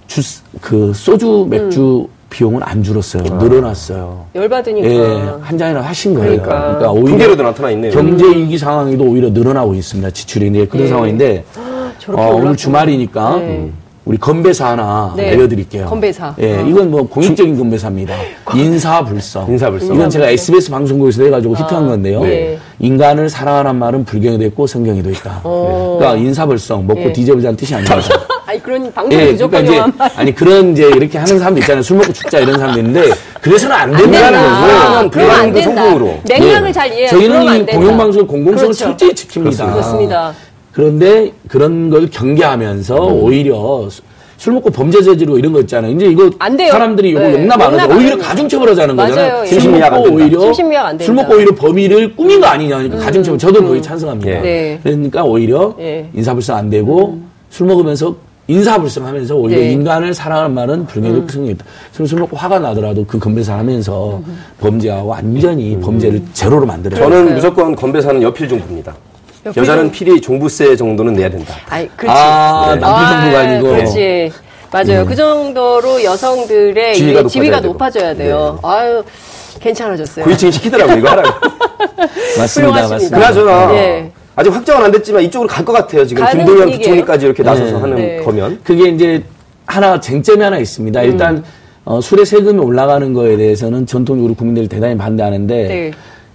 주, 0.06 0.20
그 0.60 0.92
소주 0.94 1.46
맥주 1.48 2.08
비용은 2.30 2.62
안 2.62 2.82
줄었어요. 2.82 3.22
늘어났어요. 3.22 4.26
열받으니까. 4.34 4.88
예, 4.88 5.30
한 5.40 5.56
잔이나 5.56 5.80
하신 5.80 6.14
거예요. 6.14 6.42
그러니까. 6.42 6.60
그러니까 6.60 6.92
오히려 6.92 7.08
통계로도 7.10 7.42
나타나 7.42 7.70
있네요. 7.70 7.92
경제 7.92 8.26
위기 8.26 8.58
상황에도 8.58 9.04
오히려 9.04 9.30
늘어나고 9.30 9.74
있습니다. 9.74 10.10
지출이 10.10 10.50
네, 10.50 10.66
그런 10.66 10.86
예. 10.86 10.88
상황인데 10.88 11.44
저렇게 12.06 12.22
어, 12.22 12.28
오늘. 12.36 12.56
주말이니까 12.56 13.36
네. 13.38 13.70
우리 14.04 14.16
건배사 14.18 14.68
하나 14.70 15.12
네. 15.16 15.30
알려드릴게요. 15.30 15.86
건배사. 15.86 16.32
예, 16.38 16.58
어. 16.58 16.60
이건 16.64 16.92
뭐 16.92 17.02
공익적인 17.08 17.58
건배사입니다. 17.58 18.14
인사불성. 18.54 19.50
인사불성. 19.50 19.96
이건 19.96 20.08
제가 20.08 20.28
SBS 20.28 20.70
방송국에서 20.70 21.24
해가지고 21.24 21.56
히트한 21.56 21.88
건데요. 21.88 22.22
네. 22.22 22.56
인간을 22.78 23.28
사랑하라는 23.28 23.80
말은 23.80 24.04
불경에도 24.04 24.44
있고 24.44 24.68
성경에도 24.68 25.10
있다. 25.10 25.40
어. 25.42 25.96
그러니까 25.98 26.24
인사불성 26.24 26.86
먹고 26.86 27.00
예. 27.02 27.12
뒤져보자는 27.12 27.56
뜻이 27.56 27.74
아닙니다. 27.74 27.98
아니, 28.46 28.62
그런 28.62 28.92
방송 28.92 29.12
예, 29.18 29.32
부족한 29.32 29.64
그러니까 29.64 29.82
한 29.82 29.88
이제 29.88 29.98
말. 29.98 30.10
아니 30.14 30.34
그런 30.36 30.70
이제 30.72 30.86
이렇게 30.86 31.18
하는 31.18 31.38
사람도 31.40 31.60
있잖아요. 31.62 31.82
술 31.82 31.96
먹고 31.96 32.12
죽자 32.12 32.38
이런 32.38 32.56
사람도 32.60 32.78
있는데 32.78 33.10
그래서는 33.40 33.74
안 33.74 33.90
된다는 33.90 34.12
된다. 34.40 34.94
거고. 34.98 35.10
그러면 35.10 35.34
안 35.40 35.52
된다. 35.52 35.82
성공으로. 35.82 36.20
맥락을 36.28 36.68
예. 36.68 36.72
잘 36.72 36.92
이해해. 36.92 37.08
저희는 37.08 37.28
그러면 37.30 37.48
안이 37.48 37.66
된다. 37.66 37.80
공영방송의 37.80 38.26
공공성을 38.28 38.72
그렇죠. 38.72 38.84
철저히 38.84 39.10
지킵니다. 39.10 39.72
그렇습니다. 39.72 40.32
그런데 40.76 41.32
그런 41.48 41.88
걸 41.88 42.06
경계하면서 42.10 42.96
오히려 42.96 43.88
수- 43.88 44.02
술 44.36 44.52
먹고 44.52 44.68
범죄 44.68 45.02
저지르고 45.02 45.38
이런 45.38 45.54
거 45.54 45.60
있잖아요. 45.60 45.90
이제 45.92 46.04
이거 46.04 46.28
안 46.38 46.54
돼요. 46.54 46.70
사람들이 46.70 47.08
이거 47.12 47.20
네. 47.20 47.32
용납 47.32 47.58
안 47.62 47.72
하죠. 47.72 47.90
안 47.90 47.96
오히려. 47.98 48.18
가중처벌 48.18 48.68
하자는. 48.68 48.94
거잖아요. 48.94 49.44
예. 49.44 49.58
술 49.58 49.70
먹고. 49.72 50.02
오히려 50.12 50.52
술. 51.00 51.14
먹고 51.14 51.34
오히려 51.36 51.54
범위를 51.54 52.14
꾸민 52.14 52.42
거 52.42 52.46
아니냐. 52.46 52.76
그러니까 52.76 52.98
가중처벌 52.98 53.38
저도 53.38 53.64
거의 53.64 53.80
찬성합니다. 53.80 54.30
예. 54.30 54.40
네. 54.40 54.80
그러니까 54.82 55.24
오히려 55.24 55.74
예. 55.80 56.10
인사불성 56.12 56.54
안 56.58 56.68
되고 56.68 57.18
술 57.48 57.66
먹으면서 57.68 58.14
인사불성하면서 58.48 59.34
오히려 59.34 59.58
네. 59.62 59.72
인간을 59.72 60.12
사랑하는 60.12 60.54
말은 60.54 60.86
불경의 60.86 61.22
특성이 61.22 61.52
있다. 61.52 61.64
술, 61.92 62.06
술 62.06 62.20
먹고 62.20 62.36
화가 62.36 62.58
나더라도 62.58 63.06
그 63.06 63.18
건배사 63.18 63.56
하면서 63.56 64.20
범죄하고 64.60 65.08
완전히 65.08 65.80
범죄를 65.80 66.20
제로로 66.34 66.66
만들어요. 66.66 67.00
저는 67.02 67.34
무조건 67.34 67.74
건배사는 67.74 68.20
여필 68.22 68.46
종부입니다. 68.46 68.94
여자는. 69.56 69.90
필히 69.90 70.20
종부세 70.20 70.76
정도는 70.76 71.12
내야 71.14 71.28
된다. 71.30 71.54
아이, 71.68 71.88
그렇지. 71.96 72.16
아, 72.18 72.72
네. 72.74 72.80
남편 72.80 73.20
정도가 73.20 73.38
아, 73.38 73.42
아니고. 73.42 73.68
그렇지. 73.68 74.32
맞아요. 74.72 75.06
그 75.06 75.14
정도로 75.14 76.02
여성들의 76.02 76.94
지위가 76.94 77.20
높아져야 77.22 77.28
지위가. 77.42 77.60
높아져야 77.60 78.14
돼요. 78.14 78.58
아유, 78.62 79.02
괜찮아졌어요. 79.60 80.24
고위층이 80.24 80.52
시키더라고요, 80.52 80.96
이거 80.96 81.08
하라고. 81.10 81.28
맞습니다. 82.38 82.88
맞습니다. 82.88 83.16
그나저나 83.18 83.74
예. 83.74 84.10
아직 84.34 84.52
확정은 84.52 84.84
안 84.84 84.90
됐지만 84.92 85.22
이쪽으로 85.22 85.48
갈 85.48 85.64
것 85.64 85.72
같아요. 85.72 86.04
지금 86.06 86.26
김동연. 86.30 86.70
부총리까지 86.72 87.26
이렇게 87.26 87.42
나서서 87.42 87.72
네. 87.72 87.80
하는 87.80 87.96
네. 87.96 88.16
거면 88.22 88.60
그게 88.64 88.88
이제 88.90 89.22
하나 89.64 89.98
쟁점이 89.98 90.42
하나 90.42 90.58
있습니다. 90.58 91.00
음. 91.00 91.04
일단 91.06 91.44
어, 91.84 92.00
술의 92.00 92.26
세금이 92.26 92.58
올라가는 92.58 93.12
거에 93.14 93.36
대해서는 93.36 93.86
전통적으로 93.86 94.34
국민들이 94.34 94.68
대단히 94.68 94.96
반대하는데 94.98 95.54
네. 95.68 95.90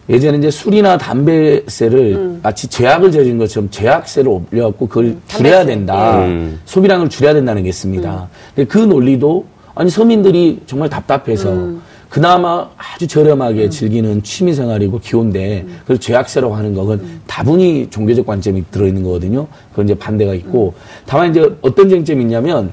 예전에 0.10 0.38
이제 0.40 0.52
술이나 0.52 0.98
담배세를 0.98 2.40
마치 2.44 2.68
죄악을 2.68 3.12
저지른 3.12 3.38
것처럼 3.38 3.70
죄악세를 3.70 4.30
올려갖고 4.30 4.88
그걸 4.88 5.18
줄여야 5.28 5.62
음. 5.62 5.66
담배세. 5.66 5.66
된다. 5.66 6.26
음. 6.26 6.60
소비량을 6.66 7.10
줄여야 7.10 7.34
된다는 7.34 7.64
게 7.64 7.70
있습니다. 7.70 8.12
음. 8.12 8.28
근데 8.56 8.68
그 8.68 8.78
논리도 8.80 9.46
아니 9.76 9.90
서민들이 9.90 10.62
정말 10.66 10.90
답답해서 10.90 11.54
음. 11.54 11.82
그나마 12.10 12.70
아주 12.76 13.08
저렴하게 13.08 13.70
즐기는 13.70 14.22
취미 14.22 14.54
생활이고 14.54 15.00
기호인데 15.00 15.62
음. 15.66 15.78
그걸 15.82 15.98
죄악세라고 15.98 16.54
하는 16.56 16.74
건 16.74 17.22
다분히 17.26 17.88
종교적 17.90 18.26
관점이 18.26 18.66
들어있는 18.70 19.04
거거든요. 19.04 19.48
그건 19.70 19.86
이제 19.86 19.96
반대가 19.96 20.34
있고 20.34 20.74
다만 21.06 21.30
이제 21.30 21.50
어떤 21.62 21.88
쟁점이 21.88 22.24
있냐면 22.24 22.72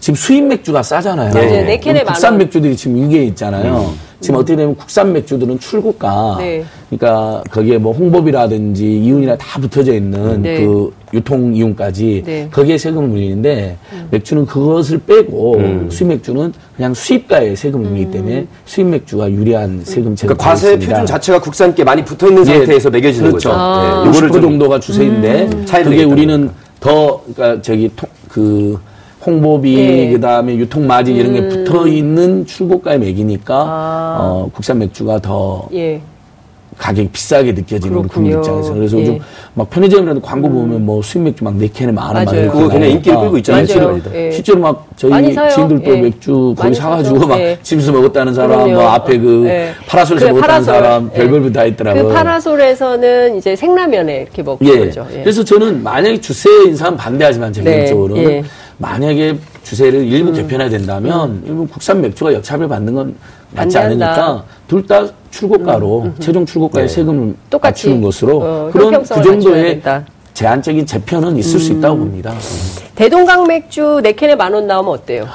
지금 0.00 0.14
수입 0.14 0.44
맥주가 0.44 0.82
싸잖아요. 0.82 1.32
맞아요. 1.34 1.64
네 1.64 1.78
캔에 1.78 2.04
만 2.04 2.12
국산 2.14 2.32
원. 2.32 2.38
맥주들이 2.38 2.76
지금 2.76 3.02
위기에 3.02 3.24
있잖아요. 3.24 3.92
지금 4.20 4.36
어떻게 4.40 4.56
되면 4.56 4.74
국산 4.74 5.12
맥주들은 5.12 5.60
출고가 5.60 6.36
네. 6.40 6.64
그러니까 6.90 7.42
거기에 7.52 7.78
뭐 7.78 7.92
홍보비라든지 7.92 8.84
이윤이나 9.00 9.36
다 9.36 9.60
붙어져 9.60 9.94
있는 9.94 10.42
네. 10.42 10.64
그 10.64 10.92
유통 11.14 11.54
이윤까지 11.54 12.22
네. 12.26 12.42
음. 12.44 12.48
거기에 12.52 12.78
세금을 12.78 13.08
물리는데 13.08 13.76
맥주는 14.10 14.44
그것을 14.46 14.98
빼고 14.98 15.60
수입 15.90 16.08
맥주는 16.08 16.52
그냥 16.76 16.94
수입가에 16.94 17.54
세금을 17.54 17.86
음. 17.86 17.90
물리기 17.90 18.10
때문에 18.10 18.46
수입 18.66 18.88
맥주가 18.88 19.30
유리한 19.30 19.82
세금 19.84 20.16
제도가 20.16 20.34
그러니까 20.36 20.44
과세 20.50 20.66
있습니다. 20.72 20.92
표준 20.92 21.06
자체가 21.06 21.40
국산께 21.40 21.84
많이 21.84 22.04
붙어 22.04 22.26
있는 22.28 22.42
예, 22.48 22.54
상태에서 22.58 22.90
매겨지는 22.90 23.30
그렇죠. 23.30 23.50
거죠. 23.50 23.60
아. 23.60 24.02
네, 24.04 24.10
50% 24.10 24.32
좀- 24.32 24.42
정도가 24.42 24.80
주세인데 24.80 25.50
그게 25.84 26.02
우리는 26.04 26.50
더 26.80 27.20
그러니까 27.34 27.62
저기 27.62 27.88
통- 27.94 28.08
그 28.28 28.78
홍보비 29.32 29.76
네. 29.76 30.10
그다음에 30.12 30.56
유통 30.56 30.86
마진 30.86 31.16
이런 31.16 31.34
게 31.34 31.48
붙어 31.48 31.86
있는 31.86 32.46
출고가에 32.46 32.96
매기니까 32.98 33.54
아. 33.54 34.18
어, 34.20 34.50
국산 34.52 34.78
맥주가 34.78 35.18
더 35.18 35.68
예. 35.74 36.00
가격이 36.78 37.08
비싸게 37.08 37.52
느껴지는 37.52 37.98
우리 37.98 38.08
국민 38.08 38.30
그렇군요. 38.32 38.58
입장에서 38.60 38.74
그래서 38.74 38.96
예. 38.98 39.00
음. 39.00 39.06
요즘 39.06 39.18
막 39.54 39.68
편의점이라도 39.68 40.20
광고 40.20 40.48
보면 40.48 40.86
뭐 40.86 41.02
수입 41.02 41.24
맥주 41.24 41.42
막 41.42 41.54
네 41.54 41.66
캔에 41.66 41.90
만 41.90 42.14
원, 42.14 42.24
만. 42.24 42.26
원 42.36 42.48
그거 42.50 42.68
그냥 42.68 42.90
인기를 42.90 43.18
끌고 43.18 43.36
있잖아요. 43.38 43.66
실제로. 43.66 43.98
예. 44.14 44.30
실제로 44.30 44.60
막 44.60 44.86
저희. 44.96 45.34
지인들도 45.34 45.90
예. 45.96 46.00
맥주 46.00 46.32
거기 46.56 46.62
많이 46.62 46.74
사가지고. 46.76 47.26
막 47.26 47.40
예. 47.40 47.58
집에서 47.64 47.90
먹었다는 47.90 48.32
사람, 48.32 48.50
그럼요. 48.50 48.72
뭐 48.74 48.88
앞에 48.90 49.18
그 49.18 49.44
예. 49.48 49.72
파라솔에서 49.88 50.26
그 50.26 50.30
먹었다는 50.34 50.64
파라솔. 50.66 50.74
사람 50.74 51.10
예. 51.12 51.18
별별 51.18 51.52
다 51.52 51.64
있더라고요. 51.64 52.04
그 52.06 52.14
파라솔에서는 52.14 53.36
이제 53.38 53.56
생라면에 53.56 54.22
이렇게 54.22 54.42
먹는 54.44 54.58
예. 54.72 54.78
거죠. 54.86 55.04
예. 55.14 55.20
그래서 55.22 55.42
저는 55.42 55.82
만약에 55.82 56.20
주세 56.20 56.48
인상 56.66 56.96
반대하지만 56.96 57.52
제 57.52 57.60
네. 57.60 57.72
개인적으로는 57.78 58.22
예. 58.22 58.44
음. 58.78 58.82
만약에 58.82 59.36
주세를 59.64 60.06
일부 60.06 60.32
개편해야 60.32 60.68
된다면 60.70 61.42
일부 61.46 61.66
국산 61.66 62.00
맥주가 62.00 62.32
역차별 62.32 62.68
받는 62.68 62.94
건 62.94 63.14
맞지. 63.52 63.76
않으니까 63.78 64.44
둘 64.68 64.86
다 64.86 65.06
출고가로 65.30 66.12
최종 66.20 66.46
출고가에 66.46 66.86
세금을 66.88 67.18
음, 67.18 67.36
똑같이. 67.50 67.86
맞추는 67.88 68.02
것으로 68.02 68.38
어, 68.42 68.70
그런 68.72 69.02
그 69.02 69.22
정도의. 69.22 69.82
제한적인 70.34 70.86
재편은 70.86 71.36
있을 71.38 71.58
수 71.58 71.72
있다고 71.72 71.96
봅니다. 71.98 72.32
대동강 72.94 73.46
맥주 73.48 74.00
네 74.02 74.12
캔에 74.12 74.36
만 74.36 74.54
원 74.54 74.66
나오면 74.68 74.92
어때요? 74.94 75.26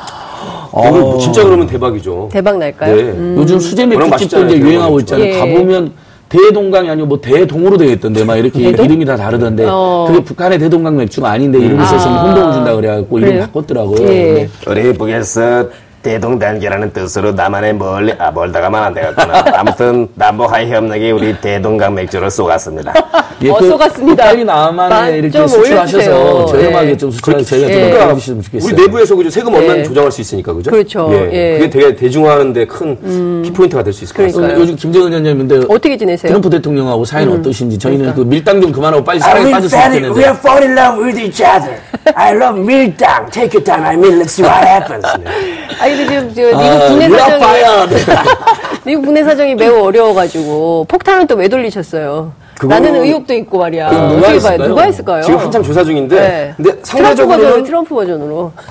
이거 0.71 1.17
진짜 1.19 1.43
그러면 1.43 1.67
대박이죠. 1.67 2.29
대박 2.31 2.57
날까요? 2.57 2.95
네. 2.95 3.01
음. 3.03 3.35
요즘 3.38 3.59
수제 3.59 3.85
맥주집도 3.85 4.45
이제 4.45 4.57
유행하고. 4.57 5.00
있잖아요. 5.01 5.25
예. 5.27 5.38
가보면 5.38 5.91
대동강이 6.34 6.90
아니고 6.90 7.08
뭐 7.08 7.22
대동으로 7.22 7.78
되어 7.78 7.92
있던데 7.92 8.24
막 8.25 8.38
이렇게 8.38 8.60
대동? 8.60 8.86
이름이 8.86 9.06
다 9.06 9.16
다르던데 9.16 9.66
어. 9.70 10.06
그게 10.08 10.24
북한의 10.24 10.58
대동강 10.58 10.98
맥주가 10.98 11.30
아닌데 11.30 11.60
이름을 11.60 11.86
썼으면 11.86 12.18
아. 12.18 12.24
혼동을 12.24 12.54
준다 12.54 12.75
그래갖고 12.75 13.20
이름 13.20 13.30
그래요? 13.30 13.46
바꿨더라고요. 13.46 14.02
예. 14.08 14.50
근데 14.66 14.82
우리 14.82 14.94
북에서 14.98 15.70
대동단결이라는 16.03 16.91
뜻으로 16.93 17.31
남한에 17.31 17.74
멀리 17.74 18.13
아 18.19 18.29
멀다가만 18.31 18.83
안 18.83 18.93
되겠구나. 18.93 19.43
아무튼 19.55 20.07
남북 20.15 20.51
화해 20.51 20.70
협력이 20.69 21.12
우리 21.12 21.36
대동강 21.39 21.95
맥주를 21.95 22.29
쏘갔습니다. 22.29 22.93
예, 23.41 23.50
어, 23.50 23.55
그 23.57 23.69
쏘갔습니다. 23.69 24.24
빨리 24.25 24.43
만- 24.43 25.13
이렇게 25.13 25.31
좀 25.31 25.48
수출하셔서. 25.48 26.45
저렴하게 26.45 26.89
예. 26.91 26.98
좀 26.98 27.10
수출해서 27.12 27.43
저희가 27.50 27.67
예. 27.69 27.74
좀 27.74 27.81
그러니까 27.81 28.03
도와주시면 28.05 28.41
좋겠어요. 28.43 28.74
우리 28.74 28.81
내부에서 28.81 29.15
그죠 29.15 29.29
세금 29.29 29.53
얼마나 29.53 29.79
예. 29.79 29.83
조정할 29.83 30.12
수 30.12 30.22
있으니까 30.22 30.53
그죠? 30.53 30.72
그렇죠. 30.72 31.10
예. 31.31 31.57
그게 31.60 31.69
되게 31.69 31.95
대중화하는데 31.95 32.65
큰 32.67 33.41
키포인트가 33.43 33.81
될 33.83 33.93
수 33.93 34.03
있을 34.03 34.15
것. 34.15 34.24
같습니다. 34.24 34.55
요즘 34.60 34.75
김정은 34.75 35.10
위원장인데 35.12 35.57
어떻게 35.69 35.98
지내세요? 35.98 36.29
트럼프 36.29 36.50
대통령하고 36.50 37.05
사이는 37.05 37.39
어떠신지 37.39 37.77
저희는 37.79 38.00
그러니까. 38.13 38.24
그 38.24 38.27
밀당 38.27 38.62
좀 38.62 38.72
그만하고 38.72 39.03
빨리 39.03 39.19
사랑에 39.19 39.51
빠졌으면 39.51 39.83
좋겠는데 39.86 40.19
we 40.19 40.25
are 40.25 40.38
fall 40.38 40.63
in 40.63 40.77
love 40.77 41.03
with 41.03 41.19
each 41.19 41.43
other. 41.43 41.77
I 42.15 42.36
love 42.36 42.60
밀당. 42.60 43.29
Take 43.31 43.53
your 43.57 43.63
time. 43.63 43.83
I 43.86 43.95
mean, 43.95 44.19
let's 44.19 44.33
see 44.33 44.43
what 44.43 44.65
happens. 44.67 45.05
근데 45.97 46.07
지금 46.07 46.33
저 46.35 46.41
미국 46.41 46.59
아, 46.62 46.88
국내 46.88 47.09
사정이 47.09 47.33
유라파야. 47.41 47.88
미국 48.85 49.01
국내 49.05 49.23
사정이 49.23 49.55
매우 49.55 49.83
어려워가지고 49.85 50.85
폭탄은 50.89 51.27
또 51.27 51.35
왜 51.35 51.47
돌리셨어요? 51.47 52.31
나는 52.63 52.95
의혹도 52.95 53.33
있고 53.33 53.57
말이야. 53.59 53.89
누가? 53.89 54.27
했을까요? 54.29 54.67
누가 54.69 54.81
했을까요? 54.83 55.21
지금 55.23 55.39
한참 55.39 55.63
조사 55.63 55.83
중인데 55.83 56.15
네. 56.15 56.53
근데 56.55 56.71
트럼프 56.81 56.85
버전으로 56.85 57.15
상대적으로는 57.15 57.63
트럼프 57.63 57.95
버전으로. 57.95 58.51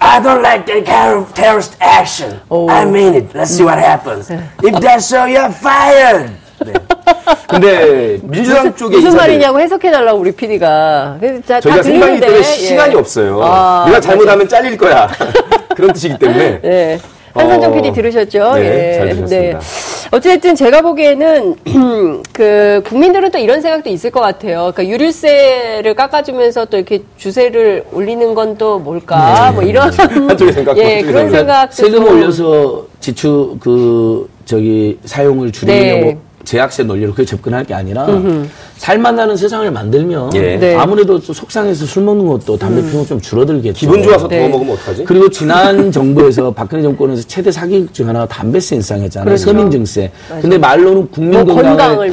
I 0.00 0.20
don't 0.22 0.40
like 0.42 0.66
that 0.66 0.84
kind 0.84 1.16
of 1.16 1.32
terrorist 1.34 1.76
action. 1.80 2.38
Oh. 2.50 2.68
I 2.70 2.84
mean 2.84 3.14
it. 3.14 3.28
Let's 3.34 3.52
see 3.56 3.64
what 3.64 3.78
happens. 3.78 4.30
If 4.30 4.78
that's 4.80 5.06
so, 5.06 5.24
you're 5.24 5.48
fired. 5.50 6.30
근데 7.48 8.18
민주당 8.22 8.74
쪽에 8.74 8.96
무슨 8.96 9.16
말이냐고 9.16 9.60
해석해 9.60 9.90
달라고 9.90 10.18
우리 10.20 10.32
PD가. 10.32 11.18
다, 11.46 11.60
저희가 11.60 11.76
다 11.78 11.82
생방이기. 11.82 12.20
때문에 12.20 12.38
예. 12.38 12.42
시간이 12.42 12.94
없어요. 12.96 13.40
아, 13.42 13.84
내가 13.86 14.00
잘못하면 14.00 14.46
잘릴 14.48 14.76
거야. 14.76 15.08
그런 15.74 15.92
뜻이기 15.92 16.18
때문에 16.18 16.60
네. 16.62 16.98
한선정 17.34 17.72
어, 17.72 17.74
PD 17.74 17.92
들으셨죠? 17.92 18.54
네, 18.54 18.92
예. 18.92 18.98
잘 18.98 19.08
들었습니다. 19.16 19.60
어쨌든 20.12 20.54
제가 20.54 20.82
보기에는 20.82 21.56
그 22.32 22.80
국민들은 22.86 23.32
또 23.32 23.38
이런 23.38 23.60
생각도 23.60 23.90
있을 23.90 24.12
것 24.12 24.20
같아요. 24.20 24.70
그러니까 24.72 24.86
유류세를 24.86 25.94
깎아주면서 25.94 26.66
또 26.66 26.76
이렇게 26.76 27.02
주세를 27.16 27.86
올리는 27.92 28.34
건 28.34 28.56
또 28.56 28.78
뭘까? 28.78 29.50
뭐 29.52 29.64
이런 29.64 29.90
한쪽에 30.28 30.52
생각, 30.52 30.76
예 30.78 31.02
그런 31.02 31.28
생각. 31.28 31.72
생각 31.72 31.72
세금을 31.72 32.12
올려서 32.12 32.86
지출 33.00 33.58
그 33.58 34.28
저기 34.44 34.96
사용을 35.04 35.50
줄이려고 35.50 36.04
네. 36.04 36.18
제약세 36.44 36.84
논리로 36.84 37.12
그게 37.12 37.24
접근할 37.24 37.64
게 37.64 37.74
아니라 37.74 38.06
살만 38.76 39.16
나는 39.16 39.36
세상을 39.36 39.70
만들면 39.70 40.34
예. 40.34 40.56
네. 40.56 40.74
아무래도 40.74 41.18
또 41.18 41.32
속상해서 41.32 41.86
술 41.86 42.02
먹는 42.04 42.26
것도 42.26 42.56
담배 42.58 42.80
피우는 42.82 42.98
거좀 43.00 43.20
줄어들겠죠. 43.20 43.78
기분 43.78 44.02
좋아서 44.02 44.28
네. 44.28 44.42
더 44.42 44.48
먹으면 44.48 44.74
어떡하지? 44.74 45.04
그리고 45.04 45.28
지난 45.30 45.90
정부에서 45.92 46.52
박근혜 46.52 46.82
정권에서 46.82 47.22
최대 47.26 47.50
사기극 47.50 47.94
중 47.94 48.08
하나가 48.08 48.26
담배세 48.26 48.76
인상했잖아요. 48.76 49.24
그렇죠. 49.26 49.44
서민증세. 49.44 50.10
근데 50.40 50.58
말로는 50.58 51.10
국민 51.10 51.44
뭐 51.44 51.54
건강을 51.54 52.10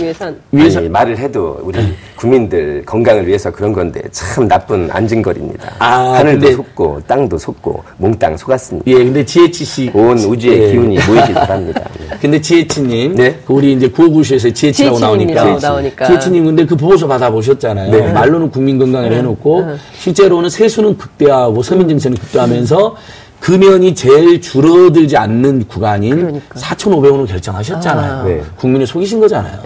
위해서 0.51 0.79
아니, 0.79 0.89
말을 0.89 1.17
해도 1.17 1.59
우리 1.61 1.79
국민들 2.21 2.83
건강을 2.85 3.25
위해서 3.27 3.49
그런 3.51 3.73
건데 3.73 3.99
참 4.11 4.47
나쁜 4.47 4.87
안진걸입니다. 4.91 5.73
아, 5.79 6.13
하늘도 6.19 6.39
근데- 6.41 6.53
속고 6.55 7.01
땅도 7.07 7.35
속고 7.39 7.83
몽땅 7.97 8.37
속았습니다. 8.37 8.83
예, 8.91 8.93
근데 9.03 9.25
GHC 9.25 9.89
온 9.95 10.19
우주의 10.19 10.61
예. 10.61 10.71
기운이 10.71 10.99
모이길 11.07 11.33
바랍니다. 11.33 11.81
예. 11.99 12.17
근데 12.21 12.39
지혜치님, 12.39 13.15
네. 13.15 13.39
그 13.47 13.53
우리 13.53 13.73
이제 13.73 13.89
구호구쇼에서 13.89 14.51
지혜치라고 14.51 14.99
나오니까, 14.99 15.57
나오니까. 15.59 16.05
지혜치님 16.05 16.45
근데 16.45 16.63
그 16.67 16.75
보고서 16.75 17.07
받아보셨잖아요. 17.07 17.89
네. 17.91 18.11
말로는 18.13 18.51
국민 18.51 18.77
건강을 18.77 19.11
해놓고 19.13 19.65
실제로는 19.97 20.51
세수는 20.51 20.97
극대화하고 20.99 21.63
서민증세는 21.63 22.17
극대화하면서 22.19 22.95
금연이 23.41 23.95
제일 23.95 24.39
줄어들지 24.39 25.17
않는 25.17 25.65
구간인 25.67 26.39
4,500원을 26.53 27.27
결정하셨잖아요. 27.27 28.23
네. 28.25 28.41
국민을 28.55 28.85
속이신 28.85 29.19
거잖아요. 29.19 29.57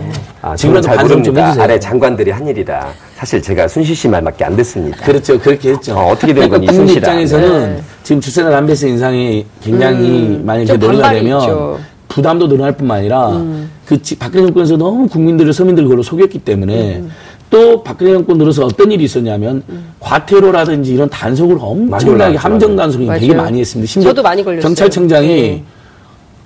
아, 0.42 0.56
저는 0.56 0.58
지금이라도 0.58 0.82
잘 0.88 0.96
반성 0.96 1.10
좀 1.10 1.34
모릅니다. 1.34 1.48
해주세요. 1.48 1.64
아래 1.64 1.78
장관들이 1.80 2.32
한 2.32 2.48
일이라 2.48 2.88
사실 3.18 3.42
제가 3.42 3.68
순시 3.68 3.94
씨 3.94 4.08
말밖에 4.08 4.46
안 4.46 4.56
듣습니다. 4.56 4.98
그렇죠. 5.06 5.38
그렇게 5.38 5.72
했죠. 5.72 5.94
어, 5.94 6.12
어떻게 6.14 6.28
된 6.34 6.50
그러니까 6.50 6.56
건지 6.58 6.68
국민 6.68 6.88
순실하. 6.88 7.12
입장에서는 7.22 7.82
지금 8.04 8.22
주세나 8.22 8.50
담배세 8.50 8.88
인상이 8.88 9.46
굉장히 9.62 10.40
만약에 10.42 10.68
좀 10.68 10.80
논의가 10.80 11.02
반발이 11.04 11.24
되면 11.26 11.42
있죠. 11.42 11.80
부담도 12.08 12.48
늘어날 12.48 12.72
뿐만 12.72 13.00
아니라 13.00 13.44
그 13.86 14.02
지- 14.02 14.18
박근혜 14.18 14.46
정권에서 14.46 14.78
너무 14.78 15.06
국민들을 15.10 15.52
서민들 15.52 15.84
그걸로 15.84 16.02
속였기 16.02 16.40
때문에 16.40 17.04
또 17.50 17.84
박근혜 17.84 18.14
정권 18.14 18.38
들어서 18.38 18.66
어떤 18.66 18.92
일이 18.92 19.04
있었냐면 19.04 19.64
과태료라든지 20.00 20.94
이런 20.94 21.10
단속을 21.10 21.58
엄청나게. 21.60 22.38
함정 22.38 22.76
단속이 22.76 23.08
되게. 23.08 23.34
많이 23.34 23.60
했습니다. 23.60 23.90
심지어 23.90 24.10
저도 24.12 24.24
많이 24.24 24.44
걸렸어요. 24.44 24.62
경찰청장이 24.64 25.28
네. 25.28 25.64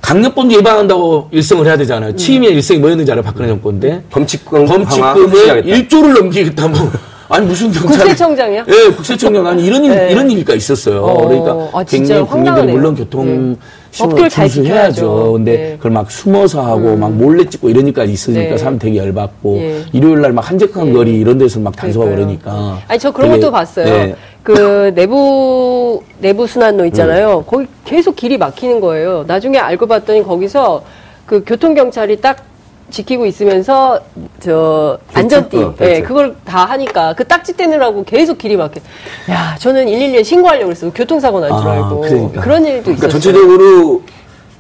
강력범죄 0.02 0.58
예방한다고 0.58 1.28
일성을 1.32 1.66
해야 1.66 1.78
되잖아요. 1.78 2.16
취임의 2.16 2.52
일성이 2.52 2.80
뭐였는지 2.80 3.12
알아요? 3.12 3.24
박근혜 3.24 3.48
정권 3.50 3.80
때. 3.80 4.02
범칙금 4.10 4.66
범칙금을 4.66 5.30
실시하겠다. 5.30 5.78
1조를 5.78 6.20
넘기겠다 6.20 6.68
뭐. 6.68 6.80
아니 7.32 7.46
무슨 7.46 7.72
경찰 7.72 8.00
국세청장이요? 8.00 8.66
예, 8.68 8.92
국세청장 8.92 9.46
아니 9.46 9.64
이런 9.64 9.84
일 9.86 9.92
네. 9.92 10.12
이런 10.12 10.32
일가 10.32 10.56
있었어요. 10.56 11.04
어, 11.04 11.28
그러니까 11.28 11.52
아, 11.78 11.84
진짜 11.84 12.16
굉장히 12.16 12.22
국민들이 12.22 12.28
황당하네요. 12.50 12.76
물론 12.76 12.96
교통 12.96 13.52
네. 13.52 13.56
법규를 13.98 14.30
잘. 14.30 14.48
지켜야죠. 14.48 15.34
근데 15.34 15.58
네. 15.58 15.74
그걸 15.78 15.92
막 15.92 16.12
숨어서 16.12 16.62
하고 16.66 16.96
막 16.96 17.12
몰래 17.12 17.44
찍고 17.46 17.70
일까지 17.70 18.12
있으니까 18.12 18.52
네. 18.52 18.58
사람 18.58 18.78
되게 18.80 18.98
열받고 18.98 19.58
예. 19.58 19.84
일요일 19.94 20.22
날 20.22 20.32
막 20.34 20.50
한적한 20.50 20.94
거리 20.94 21.16
이런 21.20 21.38
데서 21.38 21.60
막 21.60 21.76
단속하고. 21.76 22.14
그러니까. 22.16 22.80
아니 22.88 23.00
저 23.00 23.12
그런 23.12 23.32
되게, 23.32 23.42
것도 23.42 23.52
봤어요. 23.52 23.86
네. 23.86 24.16
그 24.44 24.92
내부 24.96 26.02
내부 26.20 26.46
순환로 26.48 26.84
음. 26.84 26.88
있잖아요. 26.88 27.44
거기 27.48 27.66
계속 27.86 28.16
길이 28.16 28.38
막히는 28.38 28.80
거예요. 28.80 29.26
나중에 29.28 29.58
알고 29.58 29.88
봤더니 29.88 30.24
거기서 30.24 30.84
그 31.26 31.44
교통 31.46 31.74
경찰이 31.74 32.22
딱 32.22 32.38
지키고 32.90 33.26
있으면서 33.26 34.00
저 34.40 34.98
안전띠, 35.14 35.58
어, 35.58 35.74
예, 35.82 35.86
그렇죠. 36.02 36.04
그걸 36.08 36.36
다 36.46 36.66
하니까 36.66 37.14
그 37.14 37.26
딱지 37.28 37.56
떼느라고 37.56 38.04
계속 38.04 38.38
길이 38.38 38.56
막혀. 38.56 38.82
야, 39.30 39.56
저는 39.60 39.86
112에 39.86 40.24
신고하려고 40.24 40.66
그랬어요. 40.68 40.92
교통사고 40.92 41.40
날줄 41.40 41.68
아, 41.68 41.72
알고 41.74 42.02
그러니까. 42.02 42.42
그런 42.42 42.66
일도 42.66 42.84
그러니까 42.84 43.08
있었어요. 43.08 43.22
전체적으로 43.22 44.02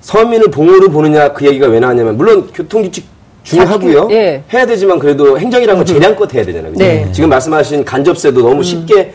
서민을 0.01 0.49
봉으로 0.51 0.89
보느냐 0.89 1.33
그 1.33 1.45
얘기가 1.45 1.67
왜 1.67 1.79
나왔냐면 1.79 2.17
물론 2.17 2.47
교통규칙 2.53 3.05
중요하고요. 3.43 4.09
예. 4.11 4.43
해야 4.53 4.65
되지만 4.65 4.99
그래도 4.99 5.39
행정이라는 5.39 5.77
건 5.77 5.85
재량껏 5.85 6.33
해야 6.33 6.45
되잖아요. 6.45 6.73
네. 6.75 7.09
지금 7.11 7.29
말씀하신 7.29 7.83
간접세도 7.85 8.41
너무 8.41 8.63
쉽게 8.63 9.13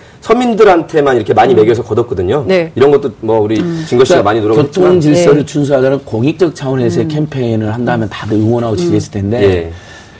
서민들한테만 0.49 1.17
이렇게 1.17 1.35
많이 1.35 1.55
매겨서 1.55 1.83
걷었거든요. 1.83 2.45
네. 2.47 2.73
이런 2.75 2.91
것도 2.91 3.11
뭐 3.21 3.41
우리 3.41 3.63
진거 3.87 4.05
씨가 4.07 4.23
많이 4.23 4.41
그러니까 4.41 4.63
교통 4.65 4.85
노력했지만 4.85 5.01
질서를 5.01 5.39
네. 5.41 5.47
준수하자는 5.47 5.99
공익적 6.07 6.55
차원에서의 6.55 7.09
캠페인을 7.09 7.75
한다면 7.75 8.09
다들 8.09 8.39
응원하고 8.39 8.75
지지했을 8.75 9.11
텐데 9.13 9.43
예. 9.43 9.73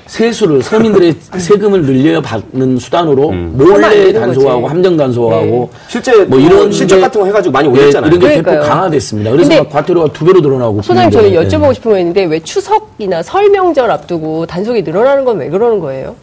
세수를 0.07 0.63
서민들의 0.63 1.15
세금을 1.39 1.87
늘려 1.87 2.21
받는 2.21 2.79
수단으로 2.79 3.33
안 3.33 3.57
몰래 3.57 4.13
단속하고 4.13 4.61
거지. 4.63 4.71
함정 4.75 4.97
단속하고 4.99 5.71
실제 5.89 6.13
뭐뭐 6.27 6.39
이런 6.45 6.59
이런 6.59 6.73
실적 6.73 6.97
게- 6.97 7.01
같은 7.01 7.21
거 7.23 7.27
해가지고 7.27 7.53
많이 7.53 7.69
예, 7.69 7.73
올렸잖아요. 7.73 8.09
이런 8.09 8.21
게 8.21 8.27
그러니까요. 8.27 8.61
대폭 8.61 8.69
강화됐습니다. 8.69 9.31
그래서 9.31 9.69
과태료가 9.71 10.13
두 10.13 10.27
배로 10.27 10.41
늘어나고 10.41 10.83
소장님 10.83 11.11
저는. 11.11 11.33
여쭤보고 11.33 11.73
싶은 11.75 11.91
거 11.93 11.99
있는데 11.99 12.25
왜 12.25 12.41
추석이나 12.41 13.23
설 13.23 13.49
명절 13.49 13.91
앞두고 13.91 14.45
단속이 14.45 14.83
늘어나는 14.83 15.25
건 15.25 15.39
왜 15.39 15.49
그러는 15.49 15.81
거예요? 15.81 16.15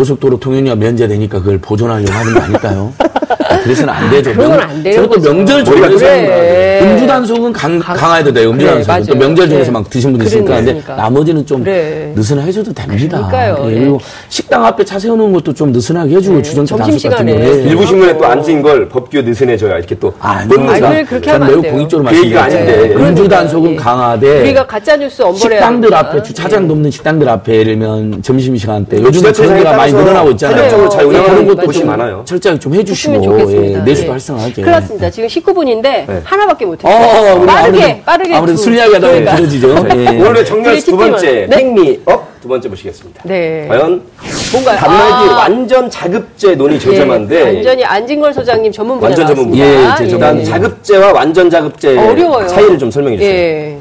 고속도로 0.00 0.38
통행료가 0.38 0.76
면제되니까 0.76 1.38
그걸 1.38 1.56
보존하려고 1.56 2.12
하는 2.12 2.34
거 2.34 2.40
아닐까요? 2.40 2.92
아, 3.48 3.58
그래서는 3.60 3.94
안 3.94 4.10
되죠. 4.10 4.34
건안 4.34 4.82
되는 4.82 5.08
저는 5.08 5.22
또. 5.22 5.32
명절 5.32 5.64
중에서 5.64 5.88
그래. 5.88 6.80
음주 6.82 7.06
단속은 7.06 7.52
강, 7.52 7.78
강화해도 7.78 8.32
돼요. 8.32 8.50
음주 8.50 8.66
그래, 8.66 8.82
단속은 8.82 9.18
또. 9.18 9.26
명절 9.26 9.48
중에서 9.48 9.64
네. 9.64 9.70
막 9.70 9.88
드신 9.88 10.10
분들 10.10 10.26
있으니까. 10.26 10.56
근데 10.56 10.72
그러니까. 10.72 10.96
나머지는 10.96 11.46
좀 11.46 11.64
그래. 11.64 12.12
느슨해줘도 12.14 12.74
됩니다. 12.74 13.26
그러니까요. 13.28 13.70
예, 13.70 13.74
예. 13.74 13.78
그리고 13.80 14.00
식당 14.28 14.66
앞에 14.66 14.84
차 14.84 14.98
세우는 14.98 15.32
것도 15.32 15.54
좀 15.54 15.72
느슨하게 15.72 16.16
해주고 16.16 16.36
네. 16.36 16.42
주정차 16.42 16.76
단속 16.76 17.10
같은. 17.10 17.26
경우에. 17.26 17.62
일부 17.62 17.86
신문에 17.86 18.18
또 18.18 18.26
앉은 18.26 18.62
걸 18.62 18.88
법규 18.90 19.22
느슨해져야 19.22 19.78
이렇게 19.78 19.94
또 19.98 20.12
아, 20.20 20.30
아니, 20.32 20.50
전 20.50 20.68
하면 20.68 21.06
매우 21.08 21.56
안 21.56 21.62
돼요. 21.62 21.72
공익적으로 21.72 22.08
그 22.10 22.16
얘기가 22.18 22.40
말씀드려요. 22.42 22.80
아닌데. 22.80 22.94
음주 22.94 23.14
그러니까, 23.22 23.36
단속은 23.38 23.70
예. 23.72 23.76
강화돼. 23.76 24.40
우리가 24.42 24.66
가짜 24.66 24.96
뉴스 24.96 25.22
엄벌해야 25.22 25.60
식당들. 25.60 25.94
앞에 25.94 26.22
주차장 26.22 26.68
돕는 26.68 26.90
식당들 26.90 27.28
앞에 27.28 27.52
예를 27.54 27.78
들면 27.78 28.22
점심 28.22 28.56
시간 28.56 28.84
때 28.84 28.98
요즘 28.98 29.12
지자체장에 29.12 29.48
전기가 29.48 29.76
많이 29.76 29.85
따라서 29.90 29.96
늘어나고 30.04 30.30
있잖아요. 30.32 30.56
탄력적으로 30.56 30.88
잘. 30.88 31.04
운영하는 31.04 31.42
예, 31.42 31.44
곳 31.46 31.54
맞아요. 31.56 31.66
곳이 31.66 31.84
많아요. 31.84 32.22
철저하게 32.24 32.58
좀 32.60 32.74
해주시고. 32.74 33.14
예, 33.52 33.78
내수도 33.84 34.06
예. 34.08 34.10
활성화하게. 34.12 34.52
큰일 34.54 34.70
났습니다. 34.70 35.10
지금 35.10 35.28
19분인데 35.28 35.82
네. 35.82 36.20
하나밖에 36.24 36.64
어, 36.64 36.68
못했어요. 36.68 36.94
어, 37.32 37.38
우리 37.38 37.46
빠르게, 37.46 37.78
아무래도, 37.82 38.02
빠르게. 38.04 38.34
아무래도 38.34 38.56
두- 38.56 38.62
술 38.64 38.74
이야기하다 38.74 39.06
보면 39.06 39.24
그러니까. 39.24 39.36
길어지죠. 39.36 39.68
예. 39.96 40.20
오늘의 40.20 40.46
정렬 40.46 40.72
우리 40.72 40.80
두 40.80 40.96
번째 40.96 41.46
네. 41.48 41.56
행미업 41.56 42.40
두 42.40 42.48
번째 42.48 42.68
보시겠습니다. 42.68 43.22
네. 43.24 43.66
과연 43.68 44.02
뭔가요? 44.52 44.76
단말기 44.78 45.30
아. 45.30 45.36
완전 45.38 45.90
자급제 45.90 46.54
논의 46.54 46.78
저점한데 46.78 47.36
예, 47.40 47.42
완전히 47.56 47.84
안진걸 47.84 48.32
소장님 48.34 48.70
전문 48.72 48.98
분야 49.00 49.08
완전 49.08 49.26
전문. 49.26 49.50
분야. 49.50 49.64
예, 49.64 49.72
제 49.98 50.04
일단 50.04 50.20
전문 50.36 50.44
자급제와 50.44 51.12
완전 51.12 51.50
자급제 51.50 51.98
어려워요. 51.98 52.46
차이를 52.46 52.78
좀 52.78 52.90
설명해 52.90 53.16
주세요. 53.18 53.32
예. 53.34 53.78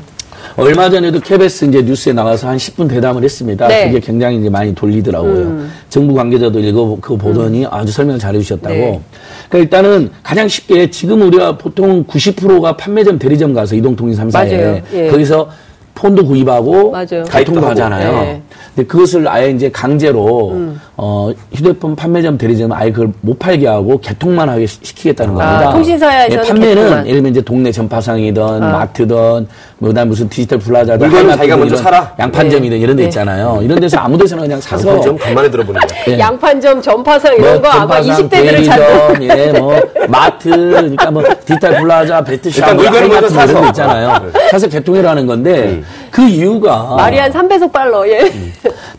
얼마 0.58 0.90
전에도 0.90 1.20
KBS 1.20 1.66
이제 1.66 1.82
뉴스에 1.82 2.14
나가서 2.14 2.48
한 2.48 2.58
10분 2.58 2.90
대담을 2.90 3.24
했습니다. 3.24 3.68
네. 3.68 3.88
그게 3.88 4.00
굉장히 4.00 4.40
이제 4.40 4.50
많이 4.50 4.74
돌리더라고요. 4.74 5.66
정부 5.90 6.14
관계자도 6.14 6.60
읽어 6.60 6.98
그거 7.02 7.18
보더니 7.18 7.66
아주 7.70 7.92
설명을 7.92 8.20
잘 8.20 8.36
해 8.36 8.40
주셨다고. 8.40 8.74
네. 8.74 9.02
그러니까 9.50 9.58
일단은 9.58 10.10
가장 10.24 10.48
쉽게 10.48 10.90
지금 10.90 11.22
우리가 11.24 11.58
보통 11.58 12.06
90%가 12.06 12.78
판매점 12.78 13.20
대리점 13.20 13.54
가서 13.54 13.76
이동통신 13.76 14.20
3사에 14.28 14.32
맞아요. 14.32 14.82
예. 14.94 15.08
거기서 15.10 15.50
폰도 15.96 16.26
구입하고 16.26 16.92
맞아요. 16.92 17.24
개통도 17.24 17.62
가입도 17.62 17.68
하잖아요. 17.70 18.12
네. 18.12 18.42
근데 18.76 18.88
그것을 18.88 19.28
아예 19.30 19.50
이제 19.50 19.72
강제로 19.72 20.52
음. 20.52 20.80
어 20.98 21.32
휴대폰 21.54 21.96
판매점 21.96 22.38
대리점 22.38 22.72
아예 22.74 22.92
그걸 22.92 23.12
못 23.22 23.40
팔게 23.40 23.66
하고 23.68 23.98
개통만 24.00 24.50
하게 24.50 24.66
시- 24.66 24.80
시키겠다는 24.84 25.34
아, 25.40 25.52
겁니다. 25.54 25.72
통신사에서는 25.72 26.44
예, 26.44 26.48
판매는 26.48 26.76
개통만. 26.76 27.00
예를 27.08 27.16
들면 27.18 27.32
이제 27.32 27.42
동네 27.42 27.72
전파상이든 27.72 28.60
마트든 28.60 29.48
뭐 29.78 29.90
그다음 29.90 30.10
무슨 30.10 30.28
디지털 30.30 30.60
플라자든 30.60 31.00
물건을 31.08 31.16
하이마트든 31.32 31.38
자기가 31.38 31.58
먼저 31.58 31.76
이런 31.76 31.84
사라. 31.84 32.14
양판점이든 32.20 32.78
이런 32.78 32.96
데 32.98 33.04
네. 33.04 33.08
있잖아요. 33.08 33.60
이런 33.64 33.80
데서 33.80 33.98
아무 33.98 34.18
데서나 34.18 34.42
그냥 34.42 34.60
사서 34.62 34.84
사서 34.90 35.02
좀 35.02 35.18
간만에 35.18 35.50
들어보는 35.50 35.80
거야. 35.82 36.00
예. 36.10 36.20
양판점, 36.20 36.82
전파상 36.82 37.36
이런 37.36 37.62
거 37.62 37.70
아마 37.70 38.02
전파상, 38.02 38.30
20대들은 38.30 38.66
잘 38.66 39.18
예, 39.22 39.52
뭐 39.60 39.80
마트, 40.10 40.50
그러니까 40.50 41.12
뭐 41.12 41.24
디지털 41.46 41.80
플라자, 41.80 42.22
베스트샵, 42.22 42.58
일단 42.58 42.76
물건을 42.78 43.08
먼저 43.08 43.22
뭐거 43.22 43.30
사서. 43.54 43.68
있잖아요. 43.68 44.32
사서 44.52 44.68
개통이라는 44.68 45.26
건데 45.28 45.64
음. 45.66 45.85
그 46.12 46.22
이유가 46.28 46.96
말이 46.96 47.18
한 47.18 47.32
3배속 47.32 47.72
빨러. 47.72 48.08
예. 48.10 48.32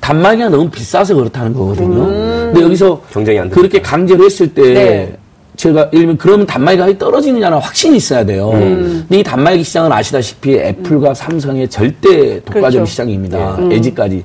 단말기가 0.00 0.48
너무 0.48 0.68
비싸서 0.70 1.14
그렇다는 1.14 1.52
거거든요. 1.54 2.04
음. 2.04 2.50
근데 2.52 2.62
여기서 2.62 3.00
경쟁이 3.10 3.38
안 3.38 3.44
되니까. 3.46 3.56
그렇게 3.60 3.80
강제로 3.80 4.24
했을 4.24 4.52
때 4.52 4.62
네. 4.74 5.16
제가 5.56 5.80
예를 5.92 6.00
들면 6.00 6.18
그러면 6.18 6.46
단말기 6.46 6.78
가격이 6.80 6.98
떨어지느냐는 6.98 7.58
확신이 7.58 7.96
있어야 7.96 8.24
돼요. 8.24 8.50
음. 8.54 9.04
근데 9.08 9.20
이 9.20 9.22
단말기 9.22 9.64
시장은 9.64 9.90
아시다시피 9.90 10.54
애플과 10.56 11.14
삼성의 11.14 11.68
절대 11.68 12.40
독과점 12.44 12.70
그렇죠. 12.72 12.84
시장입니다. 12.86 13.58
LG까지. 13.60 14.16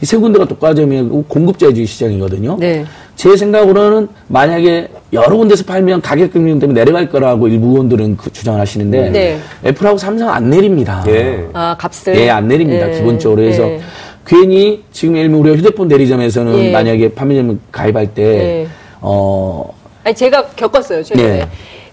이 0.00 0.06
세 0.06 0.16
군데가 0.16 0.44
독과점이고 0.46 1.24
공급자주의 1.24 1.84
시장이거든요. 1.84 2.56
네. 2.60 2.84
제 3.18 3.36
생각으로는 3.36 4.08
만약에 4.28 4.86
여러 5.12 5.36
군데서 5.36 5.64
팔면 5.64 6.02
가격 6.02 6.32
경쟁 6.32 6.60
때문에 6.60 6.78
내려갈 6.78 7.10
거라고 7.10 7.48
일부 7.48 7.70
의원들은 7.70 8.16
그 8.16 8.32
주장을 8.32 8.60
하시는데 8.60 9.10
네. 9.10 9.38
애플하고 9.66 9.98
삼성은 9.98 10.32
안 10.32 10.48
내립니다. 10.48 11.02
예. 11.08 11.44
아, 11.52 11.76
값을. 11.76 12.14
예, 12.16 12.30
안 12.30 12.46
내립니다. 12.46 12.88
예. 12.88 12.94
기본적으로. 12.96 13.42
그래서 13.42 13.64
예. 13.64 13.80
괜히 14.24 14.84
지금 14.92 15.16
예를 15.16 15.30
들면 15.30 15.40
우리가 15.40 15.56
휴대폰 15.56 15.88
대리점에서는 15.88 16.58
예. 16.66 16.70
만약에 16.70 17.08
판매점 17.14 17.58
가입할 17.72 18.14
때, 18.14 18.22
예. 18.22 18.68
어, 19.00 19.68
아니 20.04 20.14
제가 20.14 20.50
겪었어요 20.54 21.02
최근에. 21.02 21.48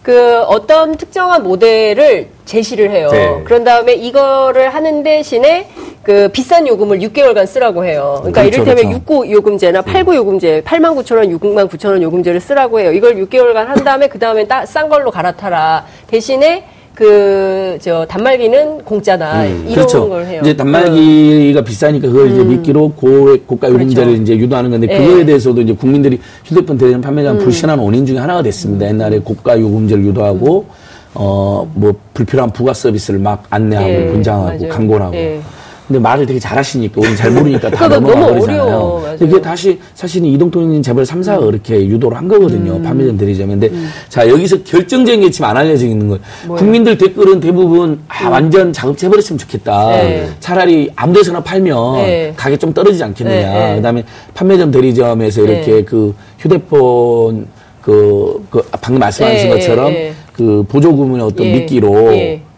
네. 0.05 0.11
그 0.13 0.41
어떤 0.43 0.95
특정한 0.97 1.43
모델을 1.43 2.27
제시를 2.45 2.91
해요. 2.91 3.09
네. 3.11 3.41
그런 3.43 3.63
다음에 3.63 3.93
이거를 3.93 4.69
하는 4.69 5.01
대신에 5.01 5.67
그 6.03 6.29
비싼 6.31 6.67
요금을 6.67 6.99
6개월간 6.99 7.47
쓰라고 7.47 7.83
해요. 7.83 8.17
그러니까 8.19 8.43
그렇죠, 8.43 8.61
이를테면 8.61 8.91
그렇죠. 8.91 9.23
69 9.23 9.31
요금제나 9.31 9.81
89 9.81 10.15
요금제, 10.15 10.61
8만 10.61 10.95
9천 10.95 11.17
원, 11.17 11.39
6만 11.39 11.67
9천 11.67 11.89
원 11.89 12.03
요금제를 12.03 12.39
쓰라고 12.39 12.79
해요. 12.79 12.91
이걸 12.91 13.15
6개월간 13.15 13.65
한 13.65 13.83
다음에 13.83 14.07
그 14.07 14.19
다음에 14.19 14.47
싼 14.67 14.89
걸로 14.89 15.09
갈아타라. 15.09 15.85
대신에 16.05 16.65
그 16.95 17.55
저 17.81 18.05
단말기는 18.08 18.84
공짜다. 18.84 19.45
이런 19.45 19.73
그렇죠. 19.73 20.10
걸 20.10 20.25
해요. 20.25 20.41
이제 20.43 20.55
단말기가 20.55 21.62
비싸니까 21.63 22.08
그걸 22.08 22.31
이제 22.31 22.43
미끼로 22.43 22.89
고, 22.93 23.38
고가 23.45 23.69
요금제를 23.69 24.05
그렇죠. 24.13 24.21
이제 24.21 24.38
유도하는 24.38 24.71
건데 24.71 24.88
예. 24.89 24.97
그거에 24.97 25.25
대해서도 25.25 25.62
이제 25.62 25.73
국민들이 25.73 26.19
휴대폰 26.43 26.77
대리점 26.77 27.01
판매장 27.01 27.38
불신하는 27.38 27.84
원인 27.84 28.05
중에 28.05 28.17
하나가 28.17 28.41
됐습니다. 28.43 28.88
옛날에 28.88 29.19
고가 29.19 29.60
요금제를 29.60 30.05
유도하고 30.05 30.65
어, 31.13 31.69
뭐 31.73 31.93
불필요한 32.13 32.51
부가 32.51 32.73
서비스를 32.73 33.19
막 33.19 33.43
안내하고 33.49 33.89
예, 33.89 34.08
권장하고 34.08 34.58
맞아요. 34.58 34.69
광고를 34.69 35.05
하고. 35.05 35.15
예. 35.15 35.39
근데 35.87 35.99
말을 35.99 36.25
되게 36.25 36.39
잘하시니까 36.39 36.99
우리 36.99 37.15
잘 37.15 37.31
모르니까 37.31 37.69
다 37.69 37.87
넘어가 37.87 38.27
버리잖아요. 38.27 39.01
음. 39.03 39.17
근데 39.17 39.31
그게 39.31 39.41
다시 39.41 39.79
사실은 39.93 40.27
이동통신 40.29 40.81
재벌 40.81 41.03
3사가 41.03 41.45
그렇게 41.45 41.85
유도를 41.85 42.17
한 42.17 42.27
거거든요. 42.27 42.81
판매점 42.81 43.17
대리점인데 43.17 43.71
자 44.09 44.27
여기서 44.27 44.63
결정적인 44.63 45.21
게 45.21 45.29
지금 45.29 45.47
안 45.47 45.57
알려져 45.57 45.85
있는 45.85 46.07
거예요. 46.07 46.21
국민들 46.55 46.97
댓글은 46.97 47.39
대부분 47.39 47.99
아 48.07 48.29
완전 48.29 48.73
작업해버렸으면 48.73 49.37
좋겠다. 49.37 49.87
음. 49.87 49.91
네. 49.91 50.29
차라리 50.39 50.89
아무데서나 50.95 51.43
팔면 51.43 51.95
네. 51.97 52.33
가격 52.35 52.59
좀 52.59 52.73
떨어지지 52.73 53.03
않겠느냐. 53.03 53.53
네, 53.53 53.69
네. 53.69 53.75
그다음에 53.75 54.03
판매점 54.33 54.71
대리점에서 54.71 55.41
이렇게 55.41 55.71
네. 55.71 55.83
그 55.83 56.15
휴대폰 56.39 57.47
그, 57.81 58.43
그 58.49 58.63
방금 58.81 58.99
말씀하신 58.99 59.49
네, 59.49 59.55
것처럼 59.55 59.93
네. 59.93 60.13
그 60.33 60.65
보조금의 60.67 61.21
어떤 61.21 61.45
예, 61.45 61.53
미끼로 61.53 62.11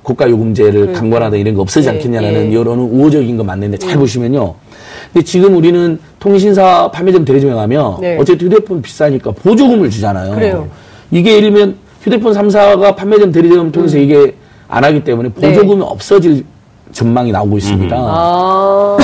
예. 0.08 0.14
고가 0.14 0.30
요금제를 0.30 0.94
강권하다 0.94 1.36
이런 1.36 1.54
거 1.54 1.62
없어지지 1.62 1.90
예, 1.90 1.94
않겠냐는 1.94 2.52
예. 2.52 2.56
여론은 2.56 2.84
우호적인 2.84 3.36
거 3.36 3.44
맞는데 3.44 3.78
잘 3.78 3.98
보시면요. 3.98 4.56
근데 5.12 5.26
지금 5.26 5.56
우리는 5.56 6.00
통신사 6.20 6.90
판매점 6.92 7.26
대리점에 7.26 7.54
가면 7.54 7.98
네. 8.02 8.18
어쨌든 8.18 8.48
휴대폰 8.48 8.82
비싸니까 8.82 9.32
보조금을 9.32 9.90
주잖아요. 9.90 10.34
그래요. 10.34 10.68
이게 11.12 11.36
예를 11.36 11.52
들면 11.52 11.76
휴대폰 12.02 12.34
3사가 12.34 12.96
판매점 12.96 13.32
대리점 13.32 13.72
통해서 13.72 13.98
이게 13.98 14.36
안 14.70 14.84
하기 14.84 15.04
때문에 15.04 15.30
음. 15.30 15.34
네. 15.36 15.54
보조금이 15.54 15.82
없어질 15.82 16.46
전망이 16.94 17.32
나오고 17.32 17.58
있습니다. 17.58 17.96
아. 18.00 18.98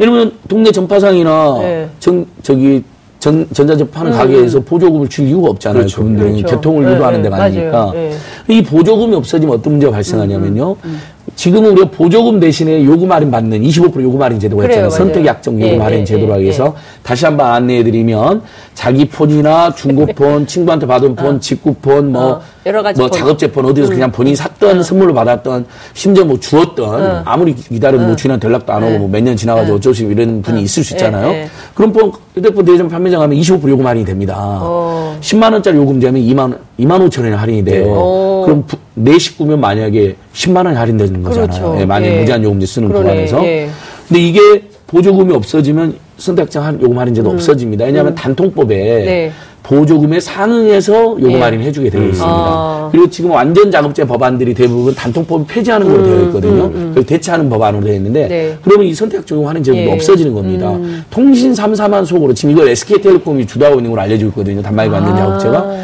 예를 0.00 0.12
들면 0.12 0.32
동네 0.48 0.70
전파상이나 0.70 1.58
네. 1.60 1.88
전 1.98 2.26
저기 2.42 2.82
전 3.22 3.46
전자제품 3.52 3.92
파는 3.92 4.10
가게에서 4.10 4.58
보조금을 4.58 5.06
줄 5.08 5.28
이유가 5.28 5.50
없잖아요. 5.50 5.82
그렇죠. 5.82 5.98
그분들은 5.98 6.28
음. 6.30 6.36
그렇죠. 6.38 6.56
교통을 6.56 6.84
네, 6.86 6.92
유도하는 6.94 7.18
네, 7.18 7.22
데가 7.22 7.36
맞아요. 7.36 7.46
아니니까. 7.52 7.90
네. 7.94 8.12
이 8.48 8.62
보조금이 8.64 9.14
없어지면 9.14 9.54
어떤 9.54 9.74
문제가 9.74 9.92
발생하냐면요. 9.92 10.74
음, 10.84 11.00
지금은 11.36 11.70
우리가 11.70 11.90
보조금 11.90 12.40
대신에 12.40 12.84
요금 12.84 13.12
할인 13.12 13.30
받는 13.30 13.62
25% 13.62 14.02
요금 14.02 14.20
할인 14.20 14.40
제도가 14.40 14.62
그래요, 14.62 14.86
있잖아요. 14.86 14.90
선택 14.90 15.24
약정 15.24 15.54
요금 15.62 15.74
예, 15.74 15.78
할인 15.78 16.00
예, 16.00 16.04
제도라 16.04 16.42
예, 16.42 16.48
해서 16.48 16.74
다시 17.04 17.24
한번 17.24 17.46
안내해 17.46 17.84
드리면 17.84 18.42
자기 18.74 19.04
폰이나 19.08 19.72
중고폰, 19.72 20.46
친구한테 20.48 20.86
받은 20.88 21.14
폰, 21.14 21.38
직구폰, 21.40 22.10
뭐, 22.10 22.22
어, 22.24 22.40
여러 22.66 22.82
가지 22.82 22.98
뭐 23.00 23.08
폰. 23.08 23.16
음. 23.16 23.20
작업제폰 23.20 23.66
어디서 23.66 23.88
그냥 23.90 24.10
본인이 24.10 24.34
샀던 24.34 24.82
선물로 24.82 25.14
받았던 25.14 25.66
심지어 25.94 26.24
뭐 26.24 26.40
주었던 26.40 27.22
아무리 27.24 27.54
기다려도 27.54 28.04
뭐 28.04 28.16
주인한 28.16 28.40
연락도 28.42 28.72
안 28.72 28.82
오고 28.82 28.98
뭐 28.98 29.08
몇 29.08 29.22
년 29.22 29.36
지나가지고 29.36 29.76
어쩔 29.76 29.94
수 29.94 30.02
없이 30.02 30.12
이런 30.12 30.42
분이 30.42 30.60
있을 30.62 30.82
수 30.82 30.94
있잖아요. 30.94 31.28
예, 31.28 31.42
예. 31.42 31.48
그럼 31.74 31.92
폰 31.92 32.10
휴대폰 32.34 32.64
대리점 32.64 32.88
판매장 32.88 33.20
가면 33.20 33.38
25% 33.38 33.68
요금 33.68 33.86
할인이 33.86 34.06
됩니다. 34.06 34.34
어. 34.62 35.16
10만 35.20 35.52
원짜리 35.52 35.76
요금제면 35.76 36.22
2만 36.22 36.56
2만 36.80 37.06
5천 37.08 37.22
원이 37.24 37.34
할인이 37.34 37.64
돼요. 37.64 37.86
어. 37.94 38.42
그럼 38.46 38.64
부, 38.66 38.76
내 38.94 39.18
식구면 39.18 39.60
만약에 39.60 40.16
10만 40.32 40.64
원이 40.64 40.74
할인되는 40.76 41.22
거잖아요. 41.22 41.46
그렇죠. 41.46 41.76
예, 41.80 41.84
만약 41.84 42.06
예. 42.06 42.20
무제한 42.20 42.42
요금제 42.42 42.64
쓰는 42.66 42.88
그러네. 42.88 43.04
구간에서. 43.26 43.44
예. 43.44 43.68
근데 44.08 44.20
이게 44.22 44.40
보조금이 44.86 45.34
없어지면 45.34 45.94
선택장 46.16 46.64
할- 46.64 46.78
요금 46.80 46.98
할인제도 46.98 47.28
없어집니다. 47.30 47.84
왜냐하면 47.84 48.14
단통법에 48.14 48.74
음. 49.00 49.04
네. 49.06 49.32
보조금에 49.62 50.18
상응해서 50.20 51.16
요금 51.20 51.32
예. 51.32 51.40
할인 51.40 51.62
해 51.62 51.70
주게 51.70 51.88
되어 51.88 52.02
있습니다. 52.02 52.26
아. 52.26 52.88
그리고 52.90 53.08
지금 53.08 53.30
완전 53.30 53.70
자급제 53.70 54.06
법안들이 54.06 54.54
대부분 54.54 54.94
단통법을 54.94 55.46
폐지하는 55.46 55.88
걸로 55.88 56.04
되어 56.04 56.20
있거든요. 56.26 56.70
그걸 56.70 57.06
대체하는 57.06 57.48
법안으로 57.48 57.84
되어 57.84 57.94
있는데 57.94 58.24
음, 58.24 58.28
네. 58.28 58.58
그러면 58.62 58.86
이 58.86 58.94
선택 58.94 59.26
적용 59.26 59.48
할인 59.48 59.62
제도도 59.62 59.84
예. 59.84 59.92
없어지는 59.92 60.34
겁니다. 60.34 60.76
통신 61.10 61.52
3사만 61.52 62.04
속으로 62.04 62.34
지금 62.34 62.52
이걸 62.52 62.68
SK텔레콤이 62.68 63.46
주도하고 63.46 63.78
있는 63.78 63.90
걸로 63.90 64.02
알려지고 64.02 64.30
있거든요. 64.30 64.62
단말기 64.62 64.92
완전 64.92 65.14
아. 65.14 65.16
자급제가 65.18 65.76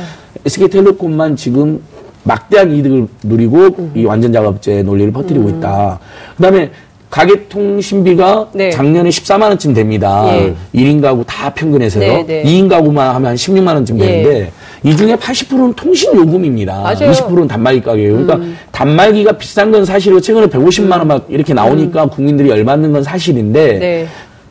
SK텔레콤만 0.44 1.36
지금 1.36 1.80
막대한 2.24 2.72
이득을 2.74 3.06
누리고 3.22 3.56
음. 3.78 3.92
이 3.94 4.04
완전 4.04 4.32
작업제 4.32 4.82
논리를 4.82 5.12
퍼뜨리고 5.12 5.48
있다. 5.50 5.98
그다음에 6.36 6.70
가계 7.10 7.48
통신비가 7.48 8.48
네. 8.52 8.70
작년에 8.70 9.08
14만 9.08 9.42
원쯤 9.44 9.72
됩니다. 9.72 10.26
예. 10.28 10.54
일 10.74 10.88
1인 10.88 11.00
가구 11.00 11.24
다 11.26 11.48
평균해서요. 11.54 12.00
네, 12.00 12.26
네. 12.26 12.42
이 12.44 12.60
2인 12.62 12.68
가구만 12.68 13.14
하면 13.14 13.30
한 13.30 13.34
16만 13.36 13.68
원쯤 13.68 13.98
예. 14.00 14.06
되는데 14.06 14.52
이 14.84 14.94
중에 14.94 15.16
80%는 15.16 15.72
통신 15.74 16.14
요금입니다. 16.14 16.82
맞아요. 16.82 17.08
음. 17.08 17.12
20%는 17.12 17.48
단말기 17.48 17.80
가격이에요. 17.80 18.26
그러니까 18.26 18.38
단말기가 18.72 19.32
비싼 19.38 19.70
건 19.72 19.84
사실이고 19.86 20.20
최근에 20.20 20.46
150만 20.48 20.98
원 20.98 21.08
막 21.08 21.24
이렇게 21.30 21.54
나오니까 21.54 22.06
국민들이 22.06 22.50
열받는 22.50 22.92
건 22.92 23.02
사실인데 23.02 23.74
음. 23.74 23.80
네. 23.80 24.06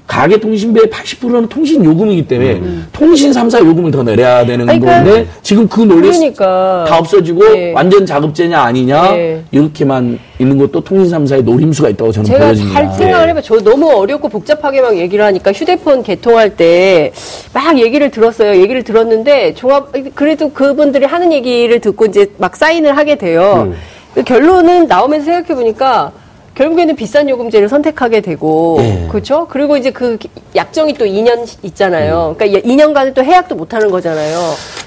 가계 0.08 0.38
통신비의 0.39 0.88
80%는 0.88 1.50
통신 1.50 1.84
요금이기 1.86 2.28
때문에 2.28 2.62
통신 2.93 3.32
3사 3.32 3.60
요금을 3.60 3.91
더 3.91 4.02
내려야 4.04 4.46
되는 4.46 4.62
음. 4.67 4.80
그러니까- 4.80 5.04
건데 5.04 5.28
지금 5.43 5.67
그 5.67 5.82
논리 5.82 6.08
그러니까. 6.10 6.86
다 6.88 6.98
없어지고 6.98 7.58
예. 7.58 7.72
완전 7.74 8.06
자급제냐 8.06 8.58
아니냐 8.60 9.15
예. 9.17 9.43
이렇게만 9.52 10.17
있는 10.39 10.58
것도 10.58 10.82
통신 10.84 11.12
3사의 11.17 11.43
노림수가 11.43 11.89
있다고 11.89 12.12
저는 12.12 12.28
제가 12.28 12.39
보여집니다. 12.45 12.80
잘 12.88 12.93
생각을 12.97 13.30
해봐. 13.30 13.41
저 13.41 13.58
너무 13.60 13.91
어렵고 13.91 14.30
복잡하게 14.30 14.82
막 14.82 14.97
얘기를 14.97 15.23
하니까 15.26 15.52
휴대폰 15.52 16.04
개통할 16.04 16.56
때 16.56 17.12
막 17.54 17.80
얘기를 17.80 18.12
들었어요. 18.12 18.60
얘기를 18.62 18.84
들었는데 18.84 19.54
종합 19.56 19.91
그래도 20.15 20.52
그분들이 20.52 21.06
하는 21.06 21.34
얘기를 21.34 21.80
듣고 21.80 22.06
이제 22.06 22.28
막 22.38 22.56
사인을 22.56 22.95
하게 22.97 23.15
돼요. 23.15 23.73
그 24.13 24.23
결론은 24.23 24.88
나오면서 24.88 25.26
생각해 25.26 25.56
보니까 25.56 26.12
결국에는 26.56 26.95
비싼 26.95 27.30
요금제를 27.30 27.69
선택하게 27.69 28.21
되고 28.21 28.78
예. 28.82 29.08
그렇죠? 29.10 29.47
그리고 29.50 29.78
이제 29.78 29.91
그 29.91 30.17
약정이 30.56 30.93
또 30.95 31.06
2년 31.06 31.45
있잖아요. 31.63 32.36
그러니까 32.38 32.60
2년간은 32.67 33.13
또 33.13 33.23
해약도 33.23 33.56
못 33.56 33.73
하는 33.76 33.91
거잖아요. 33.91 34.38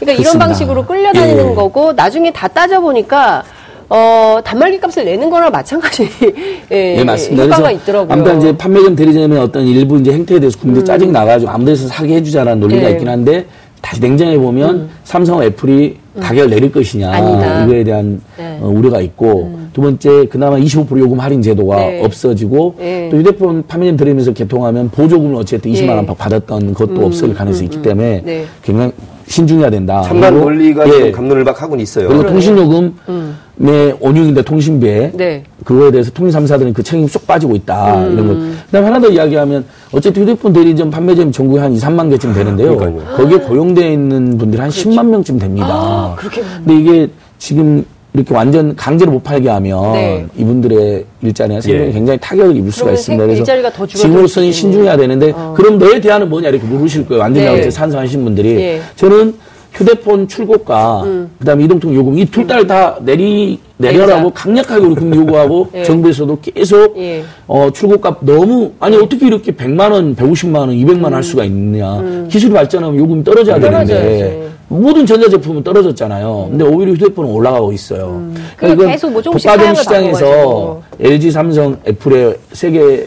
그러니까 0.00 0.12
이런 0.12 0.16
그렇습니다. 0.38 0.46
방식으로 0.46 0.84
끌려다니는 0.86 1.50
예. 1.50 1.54
거고 1.54 1.92
나중에 1.92 2.32
다 2.32 2.48
따져 2.48 2.80
보니까 2.80 3.44
어, 3.90 4.38
단말기 4.44 4.78
값을 4.78 5.04
내는 5.04 5.28
거나 5.28 5.50
마찬가지 5.50 6.08
예, 6.70 6.96
네, 6.96 7.04
맞습니다. 7.04 7.44
효과가 7.44 7.70
있더라고요. 7.72 8.12
아무튼 8.12 8.38
이제 8.38 8.56
판매점 8.56 8.94
대리점의 8.94 9.36
어떤 9.38 9.66
일부 9.66 9.98
이제 9.98 10.12
행태에 10.12 10.38
대해서 10.38 10.56
국민들 10.58 10.82
음. 10.82 10.86
짜증 10.86 11.12
나가지고 11.12 11.50
아무 11.50 11.64
데서 11.64 11.88
사게 11.88 12.14
해주자라는 12.14 12.60
논리가 12.60 12.82
네. 12.82 12.90
있긴 12.92 13.08
한데 13.08 13.46
다시 13.82 14.00
냉정해 14.00 14.38
보면 14.38 14.90
삼성 15.02 15.42
애플이 15.42 15.96
가격을 16.20 16.50
내릴 16.50 16.70
것이냐 16.70 17.08
음. 17.08 17.14
아니다. 17.14 17.64
이거에 17.64 17.82
대한 17.82 18.20
네. 18.38 18.58
어, 18.60 18.68
우려가 18.68 19.00
있고 19.00 19.58
두 19.72 19.80
번째 19.80 20.26
그나마 20.26 20.56
25% 20.56 20.96
요금 20.98 21.18
할인 21.18 21.42
제도가 21.42 21.76
네. 21.76 22.04
없어지고 22.04 22.76
네. 22.78 23.08
또 23.10 23.16
휴대폰 23.16 23.66
판매점 23.66 23.96
들으면서 23.96 24.32
개통하면 24.32 24.90
보조금을 24.90 25.34
어쨌든 25.34 25.72
20만 25.72 25.88
예. 25.88 25.90
원 25.94 26.06
받았던 26.06 26.74
것도 26.74 27.06
없을 27.06 27.34
가능성이 27.34 27.64
있기 27.66 27.82
때문에 27.82 28.22
네. 28.24 28.44
굉장히 28.62 28.92
신중해야 29.30 29.70
된다. 29.70 30.02
참관 30.02 30.32
그리고, 30.34 30.50
논리가 30.50 30.88
예, 30.88 30.98
좀 30.98 31.12
감론을박하고는 31.12 31.82
있어요. 31.82 32.08
그리고 32.08 32.26
통신요금의 32.26 33.96
온유인데 34.00 34.42
통신비에 34.42 35.12
네. 35.14 35.44
그거에 35.64 35.92
대해서 35.92 36.10
통신 36.10 36.40
3사들은 36.40 36.74
그 36.74 36.82
책임이 36.82 37.06
쏙 37.06 37.26
빠지고 37.28 37.54
있다. 37.54 38.06
이런 38.06 38.26
것. 38.26 38.66
그다음에 38.66 38.86
하나 38.88 39.00
더 39.00 39.08
이야기하면 39.08 39.64
어쨌든 39.92 40.22
휴대폰 40.22 40.52
대리점 40.52 40.90
판매점이 40.90 41.30
전국에 41.30 41.60
한 41.60 41.72
2, 41.72 41.78
3만 41.78 42.10
개쯤 42.10 42.34
되는데요. 42.34 42.76
그러니까요. 42.76 43.16
거기에 43.16 43.38
고용되어 43.38 43.90
있는 43.92 44.36
분들이 44.36 44.60
한 44.60 44.68
10만 44.68 45.06
명쯤 45.06 45.38
됩니다. 45.38 46.14
그렇게 46.16 46.42
근데 46.64 46.74
이게 46.74 47.08
지금 47.38 47.84
이렇게 48.12 48.34
완전 48.34 48.74
강제로 48.74 49.12
못 49.12 49.22
팔게 49.22 49.48
하면 49.48 49.92
네. 49.92 50.26
이분들의 50.36 51.04
일자리나 51.22 51.60
생명에 51.60 51.88
예. 51.88 51.92
굉장히 51.92 52.18
타격을 52.20 52.56
입을 52.56 52.72
수가 52.72 52.90
있습니다. 52.92 53.24
생- 53.24 53.44
그래서 53.44 53.86
지금으로서는 53.86 54.50
수 54.52 54.58
신중해야 54.60 54.96
되는데 54.96 55.32
그럼 55.54 55.78
너의 55.78 56.00
대안은 56.00 56.28
뭐냐 56.28 56.48
이렇게 56.48 56.66
물으실 56.66 57.06
거예요. 57.06 57.20
완전 57.22 57.44
네. 57.44 57.48
자동차 57.48 57.70
산소하신 57.70 58.24
분들이 58.24 58.56
예. 58.56 58.80
저는 58.96 59.34
휴대폰 59.72 60.26
출고가 60.28 61.04
그다음에 61.38 61.64
이동통 61.64 61.94
요금 61.94 62.18
이 62.18 62.26
둘 62.26 62.46
달 62.46 62.66
다 62.66 62.96
내리 63.00 63.58
내려라고 63.78 64.22
내리자. 64.28 64.34
강력하게 64.34 64.86
우리 64.86 65.16
요구하고 65.16 65.68
예. 65.74 65.82
정부에서도 65.84 66.38
계속 66.42 66.94
예. 66.98 67.22
어, 67.46 67.70
출고값 67.72 68.18
너무 68.24 68.72
아니 68.80 68.96
어떻게 68.96 69.26
이렇게 69.26 69.52
100만 69.52 69.90
원, 69.92 70.14
150만 70.16 70.56
원, 70.56 70.70
200만 70.70 71.04
원 71.04 71.14
할 71.14 71.22
수가 71.22 71.44
있느냐. 71.44 72.26
기술이 72.28 72.52
발전하면 72.52 72.98
요금이 72.98 73.24
떨어져야 73.24 73.58
되는데 73.58 73.94
떨어져야지. 73.94 74.50
모든 74.68 75.04
전자제품은 75.06 75.64
떨어졌잖아요. 75.64 76.48
근데 76.50 76.64
오히려 76.64 76.92
휴대폰은 76.92 77.28
올라가고 77.30 77.72
있어요. 77.72 78.22
그러니까 78.56 78.82
이건 78.82 78.92
계속 78.92 79.10
뭐 79.12 79.20
조금씩 79.22 79.50
독과점 79.50 79.74
시장에서. 79.76 80.82
LG, 81.00 81.30
삼성, 81.32 81.76
애플의 81.88 82.36
세계 82.52 83.06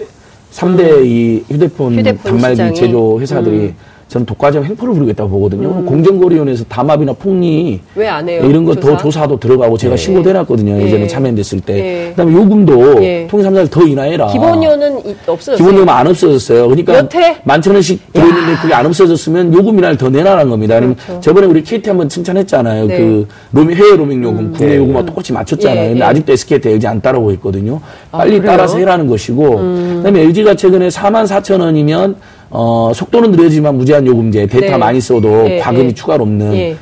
3대 0.52 1.06
이 1.06 1.44
휴대폰, 1.50 1.98
휴대폰 2.00 2.18
단말기 2.34 2.56
시장이. 2.56 2.70
음. 2.72 2.76
제조 2.76 3.20
회사들이 3.22 3.74
저는 4.14 4.28
독과점 4.28 4.64
횡포를 4.64 4.94
부르겠다고 4.94 5.28
보거든요. 5.28 5.84
공정거래위원회에서 5.86 6.64
담합이나 6.66 7.14
폭리 7.14 7.80
왜 7.96 8.08
안 8.08 8.30
해요? 8.30 8.44
이런 8.48 8.64
거 8.64 8.76
더 8.76 8.92
조사? 8.92 8.98
조사도 8.98 9.40
들어가고 9.40 9.76
제가 9.76 9.98
신고도 9.98 10.30
해놨거든요. 10.30 10.74
예. 10.80 10.86
예전에 10.86 11.08
참여됐을 11.08 11.62
때. 11.62 11.78
예. 11.80 12.10
그다음에 12.12 12.32
요금도 12.34 13.04
예. 13.04 13.28
통신 13.28 13.50
3사를 13.50 13.72
더 13.72 13.82
인하해라. 13.82 14.28
기본료는 14.28 15.00
이- 15.08 15.16
없어졌어요. 15.26 15.58
기본요금 15.58 15.90
안 15.90 16.06
없어졌어요. 16.08 16.68
그러니까 16.68 16.94
몇 16.94 17.16
회? 17.16 17.38
만천 17.44 17.74
원씩 17.74 18.14
들어있는데 18.14 18.56
그게 18.62 18.74
안 18.76 18.86
없어졌으면 18.86 19.52
요금 19.54 19.80
인하를 19.80 19.98
더 19.98 20.10
내라는 20.10 20.48
겁니다. 20.50 20.76
왜냐면 20.76 20.96
저번에 21.20 21.48
우리 21.48 21.64
KT 21.64 21.90
한번 21.90 22.08
칭찬했잖아요. 22.08 22.86
그렇죠. 22.88 23.04
네. 23.04 23.10
그 23.10 23.28
로밍, 23.52 23.76
해외 23.76 23.96
로밍 23.96 24.24
요금, 24.24 24.52
국내 24.54 24.68
네. 24.74 24.78
요금하고 24.78 25.06
똑같이 25.08 25.34
맞췄잖아요. 25.34 25.84
예, 25.86 25.88
근데 25.90 26.02
예. 26.02 26.04
아직도 26.04 26.34
SKT, 26.34 26.70
LG 26.70 26.86
안 26.88 27.02
따라오고 27.02 27.32
있거든요. 27.34 27.82
빨리 28.12 28.38
그래요? 28.38 28.42
음. 28.44 28.46
따라서 28.46 28.78
해라는 28.78 29.08
것이고 29.08 29.50
그다음에 29.98 30.22
LG가 30.22 30.54
최근에 30.56 30.90
4만 30.90 31.26
4천 31.26 31.62
원이면 31.62 32.16
어, 32.56 32.92
속도는 32.94 33.32
느려지만 33.32 33.76
무제한 33.76 34.06
요금제 34.06 34.46
데이터 34.46 34.68
네. 34.68 34.78
많이 34.78 35.02
써도 35.02 35.50
예, 35.50 35.58
과금이 35.58 35.88
예. 35.88 35.94
추가로 35.94 36.24
없는 36.24 36.54
예. 36.54 36.78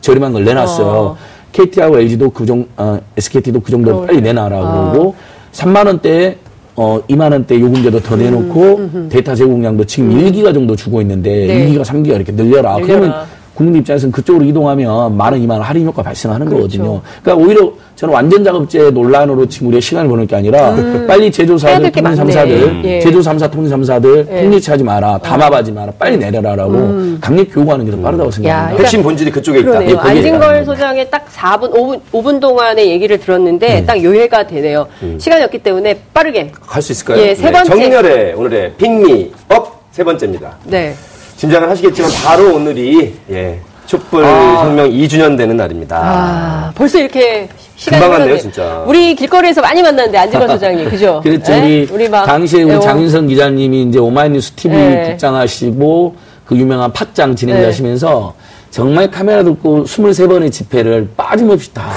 저렴한 0.00 0.32
걸 0.32 0.44
내놨어요. 0.44 0.86
어. 0.86 1.16
KT하고 1.50 1.98
LG도 1.98 2.30
그 2.30 2.46
정도, 2.46 2.68
어, 2.76 3.00
SKT도 3.16 3.60
그 3.60 3.72
정도 3.72 3.90
그러네. 3.90 4.06
빨리 4.06 4.20
내놔라 4.20 4.56
아. 4.56 4.92
그러고 4.92 5.16
3만 5.52 5.84
원대에 5.84 6.36
어, 6.76 7.00
2만 7.08 7.32
원대 7.32 7.58
요금제도 7.58 8.00
더 8.00 8.14
내놓고 8.14 9.08
데이터 9.08 9.34
제공량도 9.34 9.84
지금 9.86 10.10
1기가 10.10 10.54
정도 10.54 10.76
주고 10.76 11.00
있는데 11.00 11.42
음. 11.42 11.48
네. 11.48 11.72
1기가 11.72 11.82
3기가 11.82 12.14
이렇게 12.14 12.30
늘려라. 12.30 12.76
늘려라. 12.76 12.86
그러면 12.86 13.14
국민 13.56 13.76
입장에서는 13.76 14.12
그쪽으로 14.12 14.44
이동하면 14.44 15.16
만 15.16 15.32
원, 15.32 15.42
2만 15.42 15.52
원 15.52 15.62
할인 15.62 15.86
효과 15.86 16.02
발생하는 16.02 16.46
그렇죠. 16.46 16.62
거거든요. 16.78 17.00
그러니까 17.22 17.44
오히려 17.46 17.72
저는 17.96 18.12
완전 18.12 18.44
자급제 18.44 18.90
논란으로 18.90 19.46
지금 19.46 19.68
우리가 19.68 19.80
시간을 19.80 20.08
보낼 20.10 20.26
게 20.26 20.36
아니라 20.36 20.74
빨리 21.08 21.22
해야 21.22 21.30
제조사들, 21.30 21.90
통신 21.90 22.24
많네. 22.24 22.34
3사들, 22.34 22.84
예. 22.84 23.00
제조 23.00 23.20
3사, 23.20 23.50
통신 23.50 23.74
3사들 23.74 24.30
예. 24.30 24.42
폭리 24.42 24.60
취하지 24.60 24.84
마라, 24.84 25.16
담합하지 25.18 25.72
마라, 25.72 25.90
빨리 25.98 26.18
내려라라고 26.18 27.16
강력 27.22 27.46
교육하는 27.50 27.86
게 27.86 27.90
더 27.90 27.96
빠르다고 28.02 28.28
야, 28.28 28.30
생각합니다. 28.32 28.66
그러니까 28.66 28.82
핵심 28.82 29.02
본질이 29.02 29.30
그쪽에 29.30 29.60
있다. 29.60 29.70
그러네요. 29.70 29.90
예, 29.90 29.96
안진걸 30.10 30.64
소장의 30.66 31.10
딱 31.10 31.26
4분, 31.32 31.72
5분, 31.72 32.00
5분 32.12 32.40
동안의 32.40 32.90
얘기를 32.90 33.18
들었는데 33.18 33.86
딱 33.86 34.04
요해가 34.04 34.46
되네요. 34.46 34.86
시간이 35.18 35.42
없기 35.44 35.58
때문에 35.60 35.98
빠르게. 36.12 36.52
갈 36.66 36.82
수 36.82 36.92
있을까요? 36.92 37.22
예, 37.22 37.34
세 37.34 37.50
번째. 37.50 37.70
정렬의 37.70 38.34
오늘의 38.34 38.74
pick 38.76 39.13
me 39.13 39.32
up 39.48 39.74
세 39.92 40.04
번째입니다. 40.04 40.54
네. 40.64 40.94
짐작은 41.36 41.68
하시겠지만 41.68 42.10
바로 42.24 42.54
오늘이 42.54 43.14
예, 43.30 43.60
촛불 43.86 44.24
혁명 44.24 44.90
2주년 44.90 45.36
되는 45.36 45.56
날입니다. 45.56 46.00
아, 46.02 46.72
벌써 46.74 46.98
이렇게 46.98 47.48
시간이 47.76 48.02
금방 48.02 48.18
갔네요. 48.18 48.38
진짜. 48.38 48.82
우리 48.86 49.14
길거리에서 49.14 49.60
많이 49.60 49.82
만났는데 49.82 50.16
안진걸 50.18 50.48
소장님, 50.56 50.88
그죠? 50.88 51.20
그랬죠. 51.22 51.52
네? 51.52 51.86
우리, 51.90 52.08
막, 52.08 52.24
당시에 52.24 52.62
우리 52.62 52.74
예, 52.74 52.80
장윤선 52.80 53.28
기자님이 53.28 53.82
이제 53.82 53.98
오마이뉴스 53.98 54.52
TV 54.52 54.76
네. 54.76 55.08
국장하시고 55.10 56.14
그 56.46 56.56
유명한 56.56 56.92
팟짱 56.92 57.36
진행자시면서 57.36 58.34
정말 58.70 59.10
카메라 59.10 59.42
들고 59.42 59.84
23번의 59.84 60.50
집회를 60.52 61.08
빠짐없이 61.16 61.72
다 61.74 61.90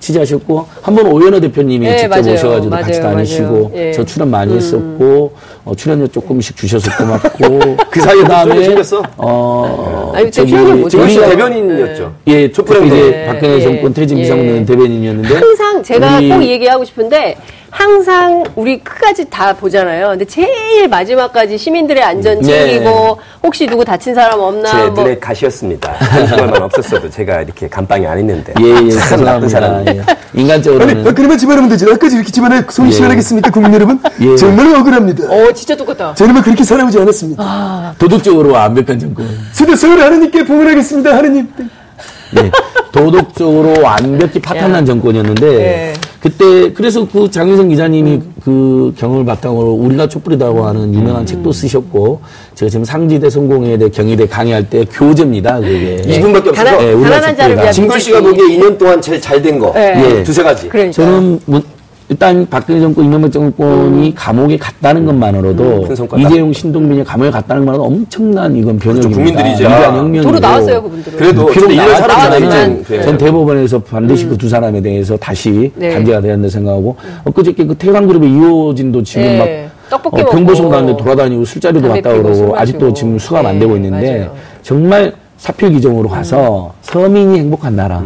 취재하셨고 0.00 0.66
한 0.82 0.94
번 0.94 1.06
오연호 1.06 1.40
대표님이 1.40 1.86
네, 1.88 1.96
직접 1.98 2.08
맞아요. 2.20 2.34
오셔가지고 2.34 2.70
같이 2.70 3.00
맞아요, 3.00 3.14
다니시고 3.14 3.70
맞아요. 3.70 3.70
예. 3.74 3.92
저 3.92 4.04
출연 4.04 4.30
많이 4.30 4.54
했었고 4.54 5.32
어, 5.66 5.74
출연료 5.74 6.06
조금씩 6.06 6.56
주셔서 6.56 6.88
고맙고 6.96 7.76
그 7.90 8.00
사이에 8.00 8.22
그다음에 8.22 8.64
생겼어? 8.64 9.02
어 9.16 10.12
아니, 10.14 10.30
저기 10.30 10.54
우리 10.54 10.88
대변인이었죠. 11.16 12.14
예 12.28 12.52
촛불 12.52 12.76
촛불 12.76 12.82
행동. 12.92 12.98
이제 13.08 13.26
박근혜 13.26 13.54
예, 13.56 13.60
정권 13.62 13.92
퇴진 13.92 14.16
예. 14.18 14.22
비상운동 14.22 14.64
대변인이었는데 14.64 15.34
항상 15.34 15.82
제가 15.82 16.18
우리 16.18 16.28
꼭 16.28 16.42
얘기하고 16.44 16.84
싶은데 16.84 17.36
항상 17.68 18.44
우리 18.54 18.78
끝까지 18.78 19.28
다 19.28 19.52
보잖아요. 19.52 20.08
근데 20.10 20.24
제일 20.24 20.88
마지막까지 20.88 21.58
시민들의 21.58 22.02
안전 22.02 22.40
네. 22.40 22.46
챙기고 22.46 23.18
혹시 23.42 23.66
누구 23.66 23.84
다친 23.84 24.14
사람 24.14 24.38
없나 24.40 24.70
제 24.70 24.78
뭐 24.86 25.02
눈에 25.04 25.18
가시였습니다. 25.18 25.92
한 25.98 26.26
시간만 26.26 26.62
없었어도 26.62 27.10
제가 27.10 27.42
이렇게 27.42 27.68
감방이 27.68 28.06
안 28.06 28.16
했는데. 28.18 28.54
예, 28.60 28.86
예, 28.86 28.90
참 28.92 29.24
나쁜. 29.24 29.48
사람이에요. 29.48 30.02
예. 30.08 30.40
인간적으로는 30.40 31.06
아, 31.06 31.12
그러면 31.12 31.36
집안하면 31.36 31.68
되죠. 31.70 31.92
아까지 31.92 32.16
이렇게 32.16 32.30
집안에 32.30 32.62
속이 32.68 32.88
예. 32.88 32.92
시원하겠습니까, 32.92 33.50
국민 33.50 33.74
여러분? 33.74 34.00
예. 34.20 34.36
정말 34.36 34.74
억울합니다. 34.74 35.24
어 35.30 35.52
진짜 35.56 35.76
똑같다. 35.76 36.14
저는 36.14 36.34
뭐 36.34 36.42
그렇게 36.42 36.62
살아오지 36.62 36.98
않았습니다. 37.00 37.94
도덕적으로 37.98 38.52
완벽한 38.52 38.98
정권. 38.98 39.26
저도 39.52 39.74
서울 39.74 40.00
하느님께 40.00 40.44
봉헌하겠습니다, 40.44 41.16
하느님. 41.16 41.48
네. 42.32 42.50
도덕적으로 42.92 43.82
완벽히 43.82 44.40
파탄난 44.40 44.84
정권이었는데 44.86 45.46
예. 45.60 45.92
그때 46.20 46.72
그래서 46.72 47.06
그 47.06 47.30
장윤성 47.30 47.68
기자님이 47.68 48.20
그 48.42 48.92
경험을 48.98 49.24
바탕으로 49.24 49.72
우리가 49.72 50.08
촛불이라고 50.08 50.66
하는 50.66 50.92
유명한 50.94 51.22
음. 51.22 51.26
책도 51.26 51.52
쓰셨고 51.52 52.20
제가 52.54 52.70
지금 52.70 52.84
상지대 52.84 53.28
성공회대 53.30 53.90
경희대 53.90 54.26
강의할 54.26 54.68
때 54.68 54.84
교재입니다 54.90 55.60
그게 55.60 56.02
2분밖에 56.04 56.48
없어서 56.48 56.64
가난, 56.64 56.82
예, 56.82 56.92
우리가 56.92 57.20
촛불이다. 57.34 57.70
진규 57.70 57.98
씨가 57.98 58.20
민주주의. 58.20 58.48
보기에 58.48 58.58
2년 58.70 58.78
동안 58.78 59.00
제일 59.00 59.20
잘 59.20 59.42
된 59.42 59.58
거. 59.58 59.72
예. 59.76 60.22
두세 60.24 60.42
가지. 60.42 60.68
그러니까 60.68 60.92
저는 60.92 61.38
뭐 61.44 61.62
일단 62.08 62.46
박근혜 62.48 62.80
정권, 62.80 63.04
이명박 63.04 63.32
정권이 63.32 64.08
음. 64.08 64.12
감옥에 64.14 64.56
갔다는 64.56 65.04
것만으로도 65.06 65.82
큰 65.88 65.96
성과다. 65.96 66.22
이재용, 66.22 66.52
신동빈이 66.52 67.02
감옥에 67.02 67.30
갔다는 67.32 67.64
것만으로 67.64 67.84
엄청난 67.84 68.54
이건 68.54 68.78
변혁입니다. 68.78 69.16
국민들이죠. 69.16 69.64
위대한 69.64 69.96
혁명이고. 69.96 70.22
도로 70.24 70.38
나왔어요 70.38 70.82
그분들은. 70.82 71.18
그래도 71.18 71.46
비록 71.46 71.64
어쨌든 71.64 71.68
1년 71.68 71.76
나왔지만 71.76 72.08
살았잖아요. 72.10 72.80
이제. 72.80 73.02
전 73.02 73.18
대법원에서 73.18 73.78
반드시 73.80 74.26
그두 74.26 74.48
사람에 74.48 74.80
대해서 74.80 75.16
다시 75.16 75.72
네. 75.74 75.94
단죄가 75.94 76.20
돼야 76.20 76.34
한다 76.34 76.48
생각하고 76.48 76.96
엊그저께 77.24 77.66
그 77.66 77.74
태광그룹의 77.74 78.30
이호진도 78.30 79.02
지금 79.02 79.22
네. 79.22 79.38
막 79.88 79.90
떡볶이 79.90 80.22
어, 80.22 80.26
병보성 80.26 80.68
가는데 80.68 80.96
돌아다니고 80.96 81.44
술자리도 81.44 81.88
갔다 81.88 82.12
그러고 82.12 82.34
술 82.34 82.52
아직도. 82.56 82.92
지금 82.92 83.18
수감 83.18 83.46
안 83.46 83.54
네, 83.54 83.60
되고 83.60 83.74
있는데 83.76 84.18
맞아요. 84.18 84.34
정말 84.62 85.12
사필 85.46 85.70
기정으로 85.70 86.08
가서 86.08 86.72
서민이 86.82 87.38
행복한 87.38 87.76
나라, 87.76 88.02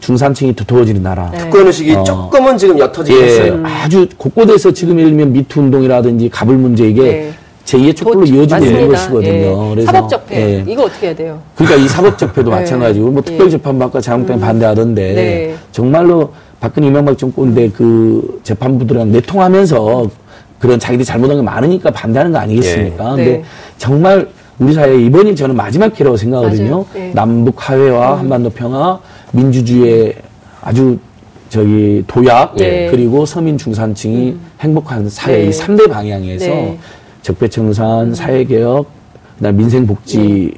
중산층이 0.00 0.54
두터워지는 0.54 1.02
나라. 1.02 1.30
네. 1.30 1.36
특권 1.36 1.66
의식이 1.66 1.92
어. 1.94 2.02
조금은 2.02 2.56
지금 2.56 2.78
옅어지긴 2.78 3.20
예, 3.20 3.24
했어요. 3.26 3.60
아주 3.62 4.08
곳곳에서 4.16 4.72
지금 4.72 4.98
예를 4.98 5.10
들면 5.10 5.32
미투 5.34 5.60
운동이라든지 5.60 6.30
가불 6.30 6.56
문제 6.56 6.88
이게 6.88 7.02
네. 7.02 7.32
제2의 7.66 7.94
촛불로 7.94 8.24
도- 8.24 8.32
이어지고 8.34 8.64
있는 8.64 8.90
맞습니다. 8.90 8.96
것이거든요. 8.96 9.66
예. 9.70 9.74
그래서 9.74 9.92
사법적폐 9.92 10.36
예. 10.40 10.64
이거 10.66 10.84
어떻게 10.84 11.08
해야 11.08 11.14
돼요? 11.16 11.38
그러니까 11.56 11.78
이 11.84 11.88
사법적폐도 11.88 12.48
네. 12.50 12.56
마찬가지고 12.56 13.10
뭐 13.10 13.22
예. 13.26 13.30
특별재판부 13.30 13.84
아까 13.84 14.00
자영당 14.00 14.38
이 14.38 14.40
반대하던데 14.40 15.12
네. 15.12 15.54
정말로 15.72 16.32
박근혜 16.58 16.86
이명박 16.88 17.18
정권대 17.18 17.68
그 17.76 18.40
재판부들이랑 18.44 19.12
내통하면서 19.12 20.08
그런 20.58 20.78
자기들이 20.78 21.04
잘못한 21.04 21.36
게 21.36 21.42
많으니까 21.42 21.90
반대하는 21.90 22.32
거 22.32 22.38
아니겠습니까? 22.38 23.04
예. 23.12 23.16
근데 23.16 23.24
네. 23.24 23.44
정말 23.76 24.28
우리 24.58 24.74
사회 24.74 25.00
이번이 25.00 25.36
저는 25.36 25.54
마지막 25.56 25.92
기회라고 25.92 26.16
생각하거든요. 26.16 26.84
예. 26.96 27.12
남북 27.14 27.54
화해와 27.56 28.18
한반도 28.18 28.50
평화, 28.50 28.98
민주주의의 29.32 30.14
아주 30.60 30.98
저기 31.48 32.02
도약 32.06 32.54
예. 32.60 32.88
그리고 32.90 33.24
서민 33.24 33.56
중산층이 33.56 34.36
행복한 34.60 35.08
사회 35.08 35.38
네. 35.38 35.46
이 35.46 35.50
3대 35.50 35.88
방향에서 35.88 36.46
네. 36.46 36.78
적폐청산, 37.22 38.14
사회개혁, 38.14 38.86
그다음 39.38 39.56
민생복지 39.56 40.54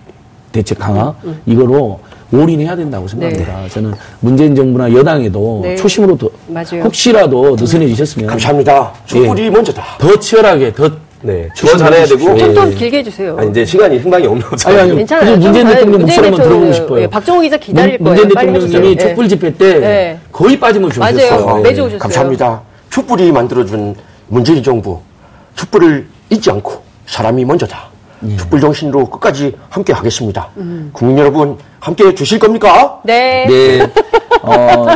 대책 0.52 0.78
강화 0.78 1.14
이거로 1.46 2.00
올인해야 2.32 2.74
된다고 2.76 3.06
생각합니다. 3.06 3.68
저는 3.68 3.92
문재인 4.20 4.54
정부나 4.54 4.92
여당에도 4.92 5.60
네. 5.62 5.76
초심으로 5.76 6.16
더 6.16 6.30
맞아요. 6.48 6.84
혹시라도 6.84 7.56
느슨해지셨으면 7.56 8.28
감사합니다. 8.28 8.92
촛불이 9.04 9.50
먼저다. 9.50 9.82
더 9.98 10.18
치열하게 10.18 10.72
더 10.72 10.90
네. 11.22 11.48
더 11.56 11.76
잘해야 11.76 12.06
되고. 12.06 12.34
예. 12.34 12.38
좀더 12.38 12.68
길게 12.70 12.98
해주세요. 12.98 13.36
아니, 13.38 13.50
이제 13.50 13.64
시간이 13.64 13.98
흥방이 13.98 14.26
없나 14.26 14.48
보죠. 14.48 14.68
아니, 14.68 14.78
아니, 14.80 14.94
괜찮아요. 14.96 15.30
문재인 15.36 15.54
좀 15.66 15.74
대통령 15.74 16.00
목소리 16.00 16.26
한번 16.28 16.42
들어보고 16.48 16.72
싶어요. 16.72 17.02
예, 17.02 17.06
박정호 17.06 17.40
기자 17.42 17.56
기다릴 17.56 17.98
문- 17.98 18.04
거예요. 18.14 18.26
문재인 18.26 18.28
대통령님이 18.28 18.88
해주세요. 18.92 19.08
촛불 19.10 19.24
예. 19.24 19.28
집회 19.28 19.54
때 19.54 19.78
네. 19.78 20.18
거의 20.32 20.58
빠짐없이 20.58 20.98
맞아요. 20.98 21.14
오셨어요. 21.16 21.56
매주 21.62 21.80
오셨어요. 21.82 21.98
감사합니다. 21.98 22.62
촛불이 22.90 23.32
만들어준 23.32 23.94
문재인 24.28 24.62
정부. 24.62 25.00
촛불을 25.56 26.06
잊지 26.30 26.50
않고 26.50 26.82
사람이 27.06 27.44
먼저다. 27.44 27.90
예. 28.28 28.36
촛불 28.36 28.60
정신으로 28.60 29.06
끝까지 29.06 29.54
함께 29.68 29.92
하겠습니다. 29.92 30.48
음. 30.56 30.90
국민 30.92 31.18
여러분 31.18 31.56
함께 31.80 32.04
해 32.06 32.14
주실 32.14 32.38
겁니까? 32.38 33.00
네. 33.04 33.46
네. 33.48 33.90
어, 34.42 34.86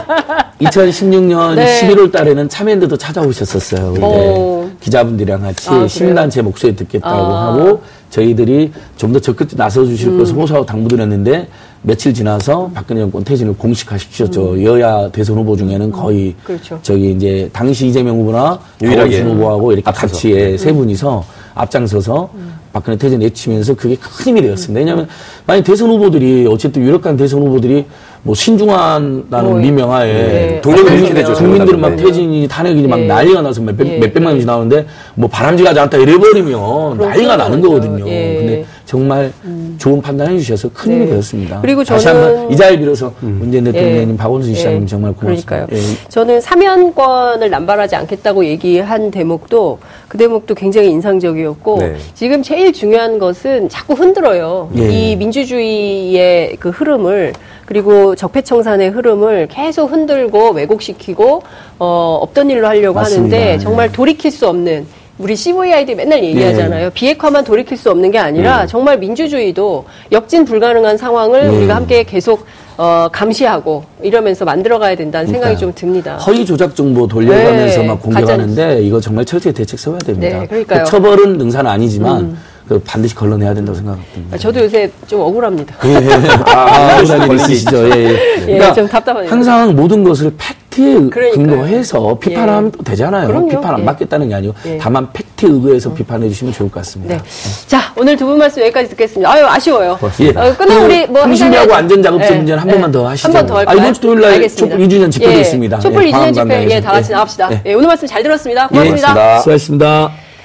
2016년 0.60 1.54
네. 1.56 1.80
11월 1.82 2.12
달에는 2.12 2.48
참여연대도 2.48 2.96
찾아오셨었어요. 2.96 3.94
오. 4.02 4.63
기자분들이랑 4.88 5.40
같이 5.40 5.68
아, 5.68 5.72
그래요? 5.72 5.88
시민단체 5.88 6.42
목소리 6.42 6.76
듣겠다고 6.76 7.16
아. 7.16 7.46
하고 7.54 7.82
저희들이 8.10 8.70
좀 8.96 9.12
더 9.14 9.18
적극 9.18 9.48
나서 9.56 9.84
주실 9.84 10.16
것을 10.18 10.34
호소하고 10.34 10.66
당부드렸는데 10.66 11.48
며칠 11.82 12.12
지나서 12.12 12.70
박근혜 12.74 13.00
정권 13.00 13.22
퇴진을 13.24 13.54
공식화시키셨죠. 13.56 14.62
여야 14.64 15.08
대선 15.10 15.36
후보 15.36 15.56
중에는 15.56 15.90
거의 15.92 16.34
그렇죠. 16.44 16.78
저기 16.82 17.12
이제 17.12 17.48
당시 17.52 17.86
이재명 17.88 18.18
후보나 18.20 18.58
유일하게 18.82 19.22
후보하고 19.22 19.72
이렇게 19.72 19.88
앞서서. 19.88 20.12
같이 20.12 20.32
예, 20.32 20.56
세 20.56 20.72
분이서 20.72 21.24
앞장서서 21.54 22.30
박근혜 22.72 22.96
퇴진 22.98 23.20
외치면서 23.20 23.74
그게 23.74 23.94
큰 23.96 24.10
힘이 24.26 24.42
되었습니다. 24.42 24.78
왜냐하면 24.80 25.08
만약 25.46 25.62
대선 25.62 25.88
후보들이 25.90 26.46
어쨌든 26.50 26.82
유력한 26.82 27.16
대선 27.16 27.40
후보들이 27.42 27.86
뭐 28.24 28.34
신중한다는 28.34 29.50
뭐, 29.50 30.02
예. 30.06 30.58
동력을 30.62 30.90
네. 30.90 30.98
잃게 30.98 31.14
되죠. 31.14 31.34
국민들은 31.34 31.78
막 31.78 31.90
네. 31.90 31.96
퇴진이 32.04 32.48
탄핵이 32.48 32.86
막 32.88 32.98
예. 32.98 33.06
난리가 33.06 33.42
나서 33.42 33.60
몇백, 33.60 33.86
예. 33.86 33.98
몇백만 33.98 34.32
명씩 34.32 34.46
나오는데 34.46 34.86
뭐 35.14 35.28
바람직하지 35.28 35.78
않다 35.78 35.98
이래버리면 35.98 36.96
난리가 36.98 37.36
나는. 37.36 37.60
거거든요. 37.60 38.08
예. 38.08 38.34
근데 38.38 38.64
정말 38.86 39.30
좋은 39.78 40.00
판단 40.00 40.28
해 40.32 40.38
주셔서 40.38 40.70
큰 40.72 40.92
힘이 40.92 41.04
네. 41.04 41.10
되었습니다. 41.12 41.60
그리고 41.60 41.84
다시 41.84 42.06
저는- 42.06 42.08
한번 42.08 42.50
이 42.52 42.56
자리 42.56 42.78
빌어서 42.78 43.12
문재인 43.20 43.64
대통령님, 43.64 44.12
예. 44.12 44.16
박원순 44.16 44.54
시장님 44.54 44.82
예. 44.82 44.86
정말 44.86 45.12
고맙습니다. 45.12 45.66
그러니까요. 45.66 45.78
예. 45.78 46.08
저는 46.08 46.40
사면권을 46.40 47.50
남발하지 47.50 47.94
않겠다고 47.96 48.46
얘기한 48.46 49.10
대목도 49.10 49.78
그 50.08 50.16
대목도 50.16 50.54
굉장히 50.54 50.88
인상적이었고 50.90 51.78
네. 51.78 51.96
지금 52.14 52.42
제일 52.42 52.72
중요한 52.72 53.18
것은 53.18 53.68
자꾸 53.68 53.92
흔들어요. 53.92 54.70
예. 54.78 54.90
이 54.90 55.16
민주주의의 55.16 56.56
그 56.58 56.70
흐름을 56.70 57.34
그리고 57.66 58.14
적폐청산의 58.14 58.90
흐름을 58.90 59.48
계속 59.50 59.90
흔들고 59.90 60.50
왜곡시키고 60.50 61.42
어, 61.78 62.18
없던 62.22 62.50
일로 62.50 62.66
하려고 62.66 62.94
맞습니다. 62.94 63.36
하는데 63.36 63.54
예. 63.54 63.58
정말 63.58 63.90
돌이킬 63.90 64.30
수 64.30 64.48
없는 64.48 64.86
우리 65.16 65.36
CVID 65.36 65.94
맨날 65.94 66.24
얘기하잖아요. 66.24 66.90
비핵화만 66.90 67.44
돌이킬 67.44 67.76
수 67.76 67.90
없는 67.90 68.10
게 68.10 68.18
아니라 68.18 68.66
정말 68.66 68.98
민주주의도 68.98 69.84
역진 70.10 70.44
불가능한 70.44 70.96
상황을 70.98 71.44
예. 71.44 71.48
우리가 71.48 71.76
함께 71.76 72.02
계속 72.02 72.44
어, 72.76 73.08
감시하고 73.12 73.84
이러면서 74.02 74.44
만들어가야 74.44 74.96
된다는 74.96 75.28
생각이 75.28 75.56
좀. 75.56 75.72
듭니다. 75.74 76.16
허위 76.18 76.44
조작 76.44 76.74
정보 76.76 77.06
돌려가면서 77.06 77.80
네. 77.80 77.86
막 77.86 78.00
공격하는데 78.02 78.82
이거 78.82 79.00
정말 79.00 79.24
철저히 79.24 79.52
대책 79.52 79.78
세워야 79.78 79.98
됩니다. 80.00 80.40
네, 80.40 80.46
그러니까요. 80.46 80.80
음. 80.80 80.84
그 80.84 80.90
처벌은 80.90 81.38
능사는 81.38 81.68
아니지만 81.70 82.30
그 82.32 82.36
반드시 82.84 83.14
걸러내야 83.14 83.52
된다고 83.54 83.76
생각합니다. 83.76 84.38
저도 84.38 84.60
요새 84.64 84.90
좀 85.06 85.20
억울합니다. 85.20 85.74
예, 85.84 85.94
예. 85.96 86.08
아, 86.50 86.96
부사님 86.98 87.26
걸리기 87.28 87.52
있으시죠. 87.52 87.88
예, 87.90 88.18
예. 88.48 88.72
좀 88.72 88.88
답답하네요. 88.88 89.30
항상 89.30 89.74
모든 89.76 90.02
것을 90.02 90.32
팩트에 90.38 91.10
그러니까요. 91.10 91.32
근거해서 91.32 92.18
비판하면 92.18 92.70
또 92.72 92.82
되잖아요. 92.82 93.26
그럼요. 93.26 93.48
비판 93.48 93.74
안 93.74 93.80
예. 93.80 93.84
받겠다는 93.84 94.28
게 94.30 94.34
아니고 94.34 94.54
예. 94.66 94.78
다만 94.78 95.08
팩트에 95.12 95.50
의거해서 95.50 95.92
비판해 95.92 96.26
주시면 96.30 96.54
좋을 96.54 96.70
것 96.70 96.80
같습니다. 96.80 97.16
네. 97.16 97.22
자, 97.66 97.92
오늘 97.96 98.16
두 98.16 98.24
분 98.26 98.38
말씀 98.38 98.62
여기까지 98.62 98.88
듣겠습니다. 98.88 99.30
아유, 99.30 99.44
아쉬워요. 99.46 99.98
예. 100.20 100.28
어, 100.30 100.56
끝나고 100.56 100.84
우리 100.86 101.06
뭐. 101.06 101.22
안전작업제 101.22 102.24
해- 102.32 102.36
문제는 102.36 102.58
한 102.62 102.68
예, 102.68 102.72
번만 102.72 102.88
예. 102.88 102.92
더 102.92 103.08
하시죠. 103.08 103.28
한 103.28 103.32
번 103.34 103.46
더 103.46 103.54
아, 103.54 103.58
할까요? 103.58 103.76
이번 103.78 103.94
주 103.94 104.00
토요일 104.00 104.20
날 104.22 104.30
알겠습니다. 104.32 104.76
촛불 104.76 104.88
2주년 104.88 105.10
집회도 105.12 105.32
예. 105.32 105.40
있습니다. 105.40 105.78
촛불 105.80 106.06
예, 106.06 106.10
2주년 106.12 106.34
집회. 106.34 106.70
예, 106.70 106.80
다 106.80 106.92
같이 106.92 107.10
예. 107.10 107.14
나갑시다. 107.14 107.52
예. 107.52 107.62
예, 107.66 107.74
오늘 107.74 107.88
말씀 107.88 108.08
잘 108.08 108.22
들었습니다. 108.22 108.64
예, 108.64 108.74
고맙습니다. 108.74 109.38
수고하셨습니다. 109.40 110.23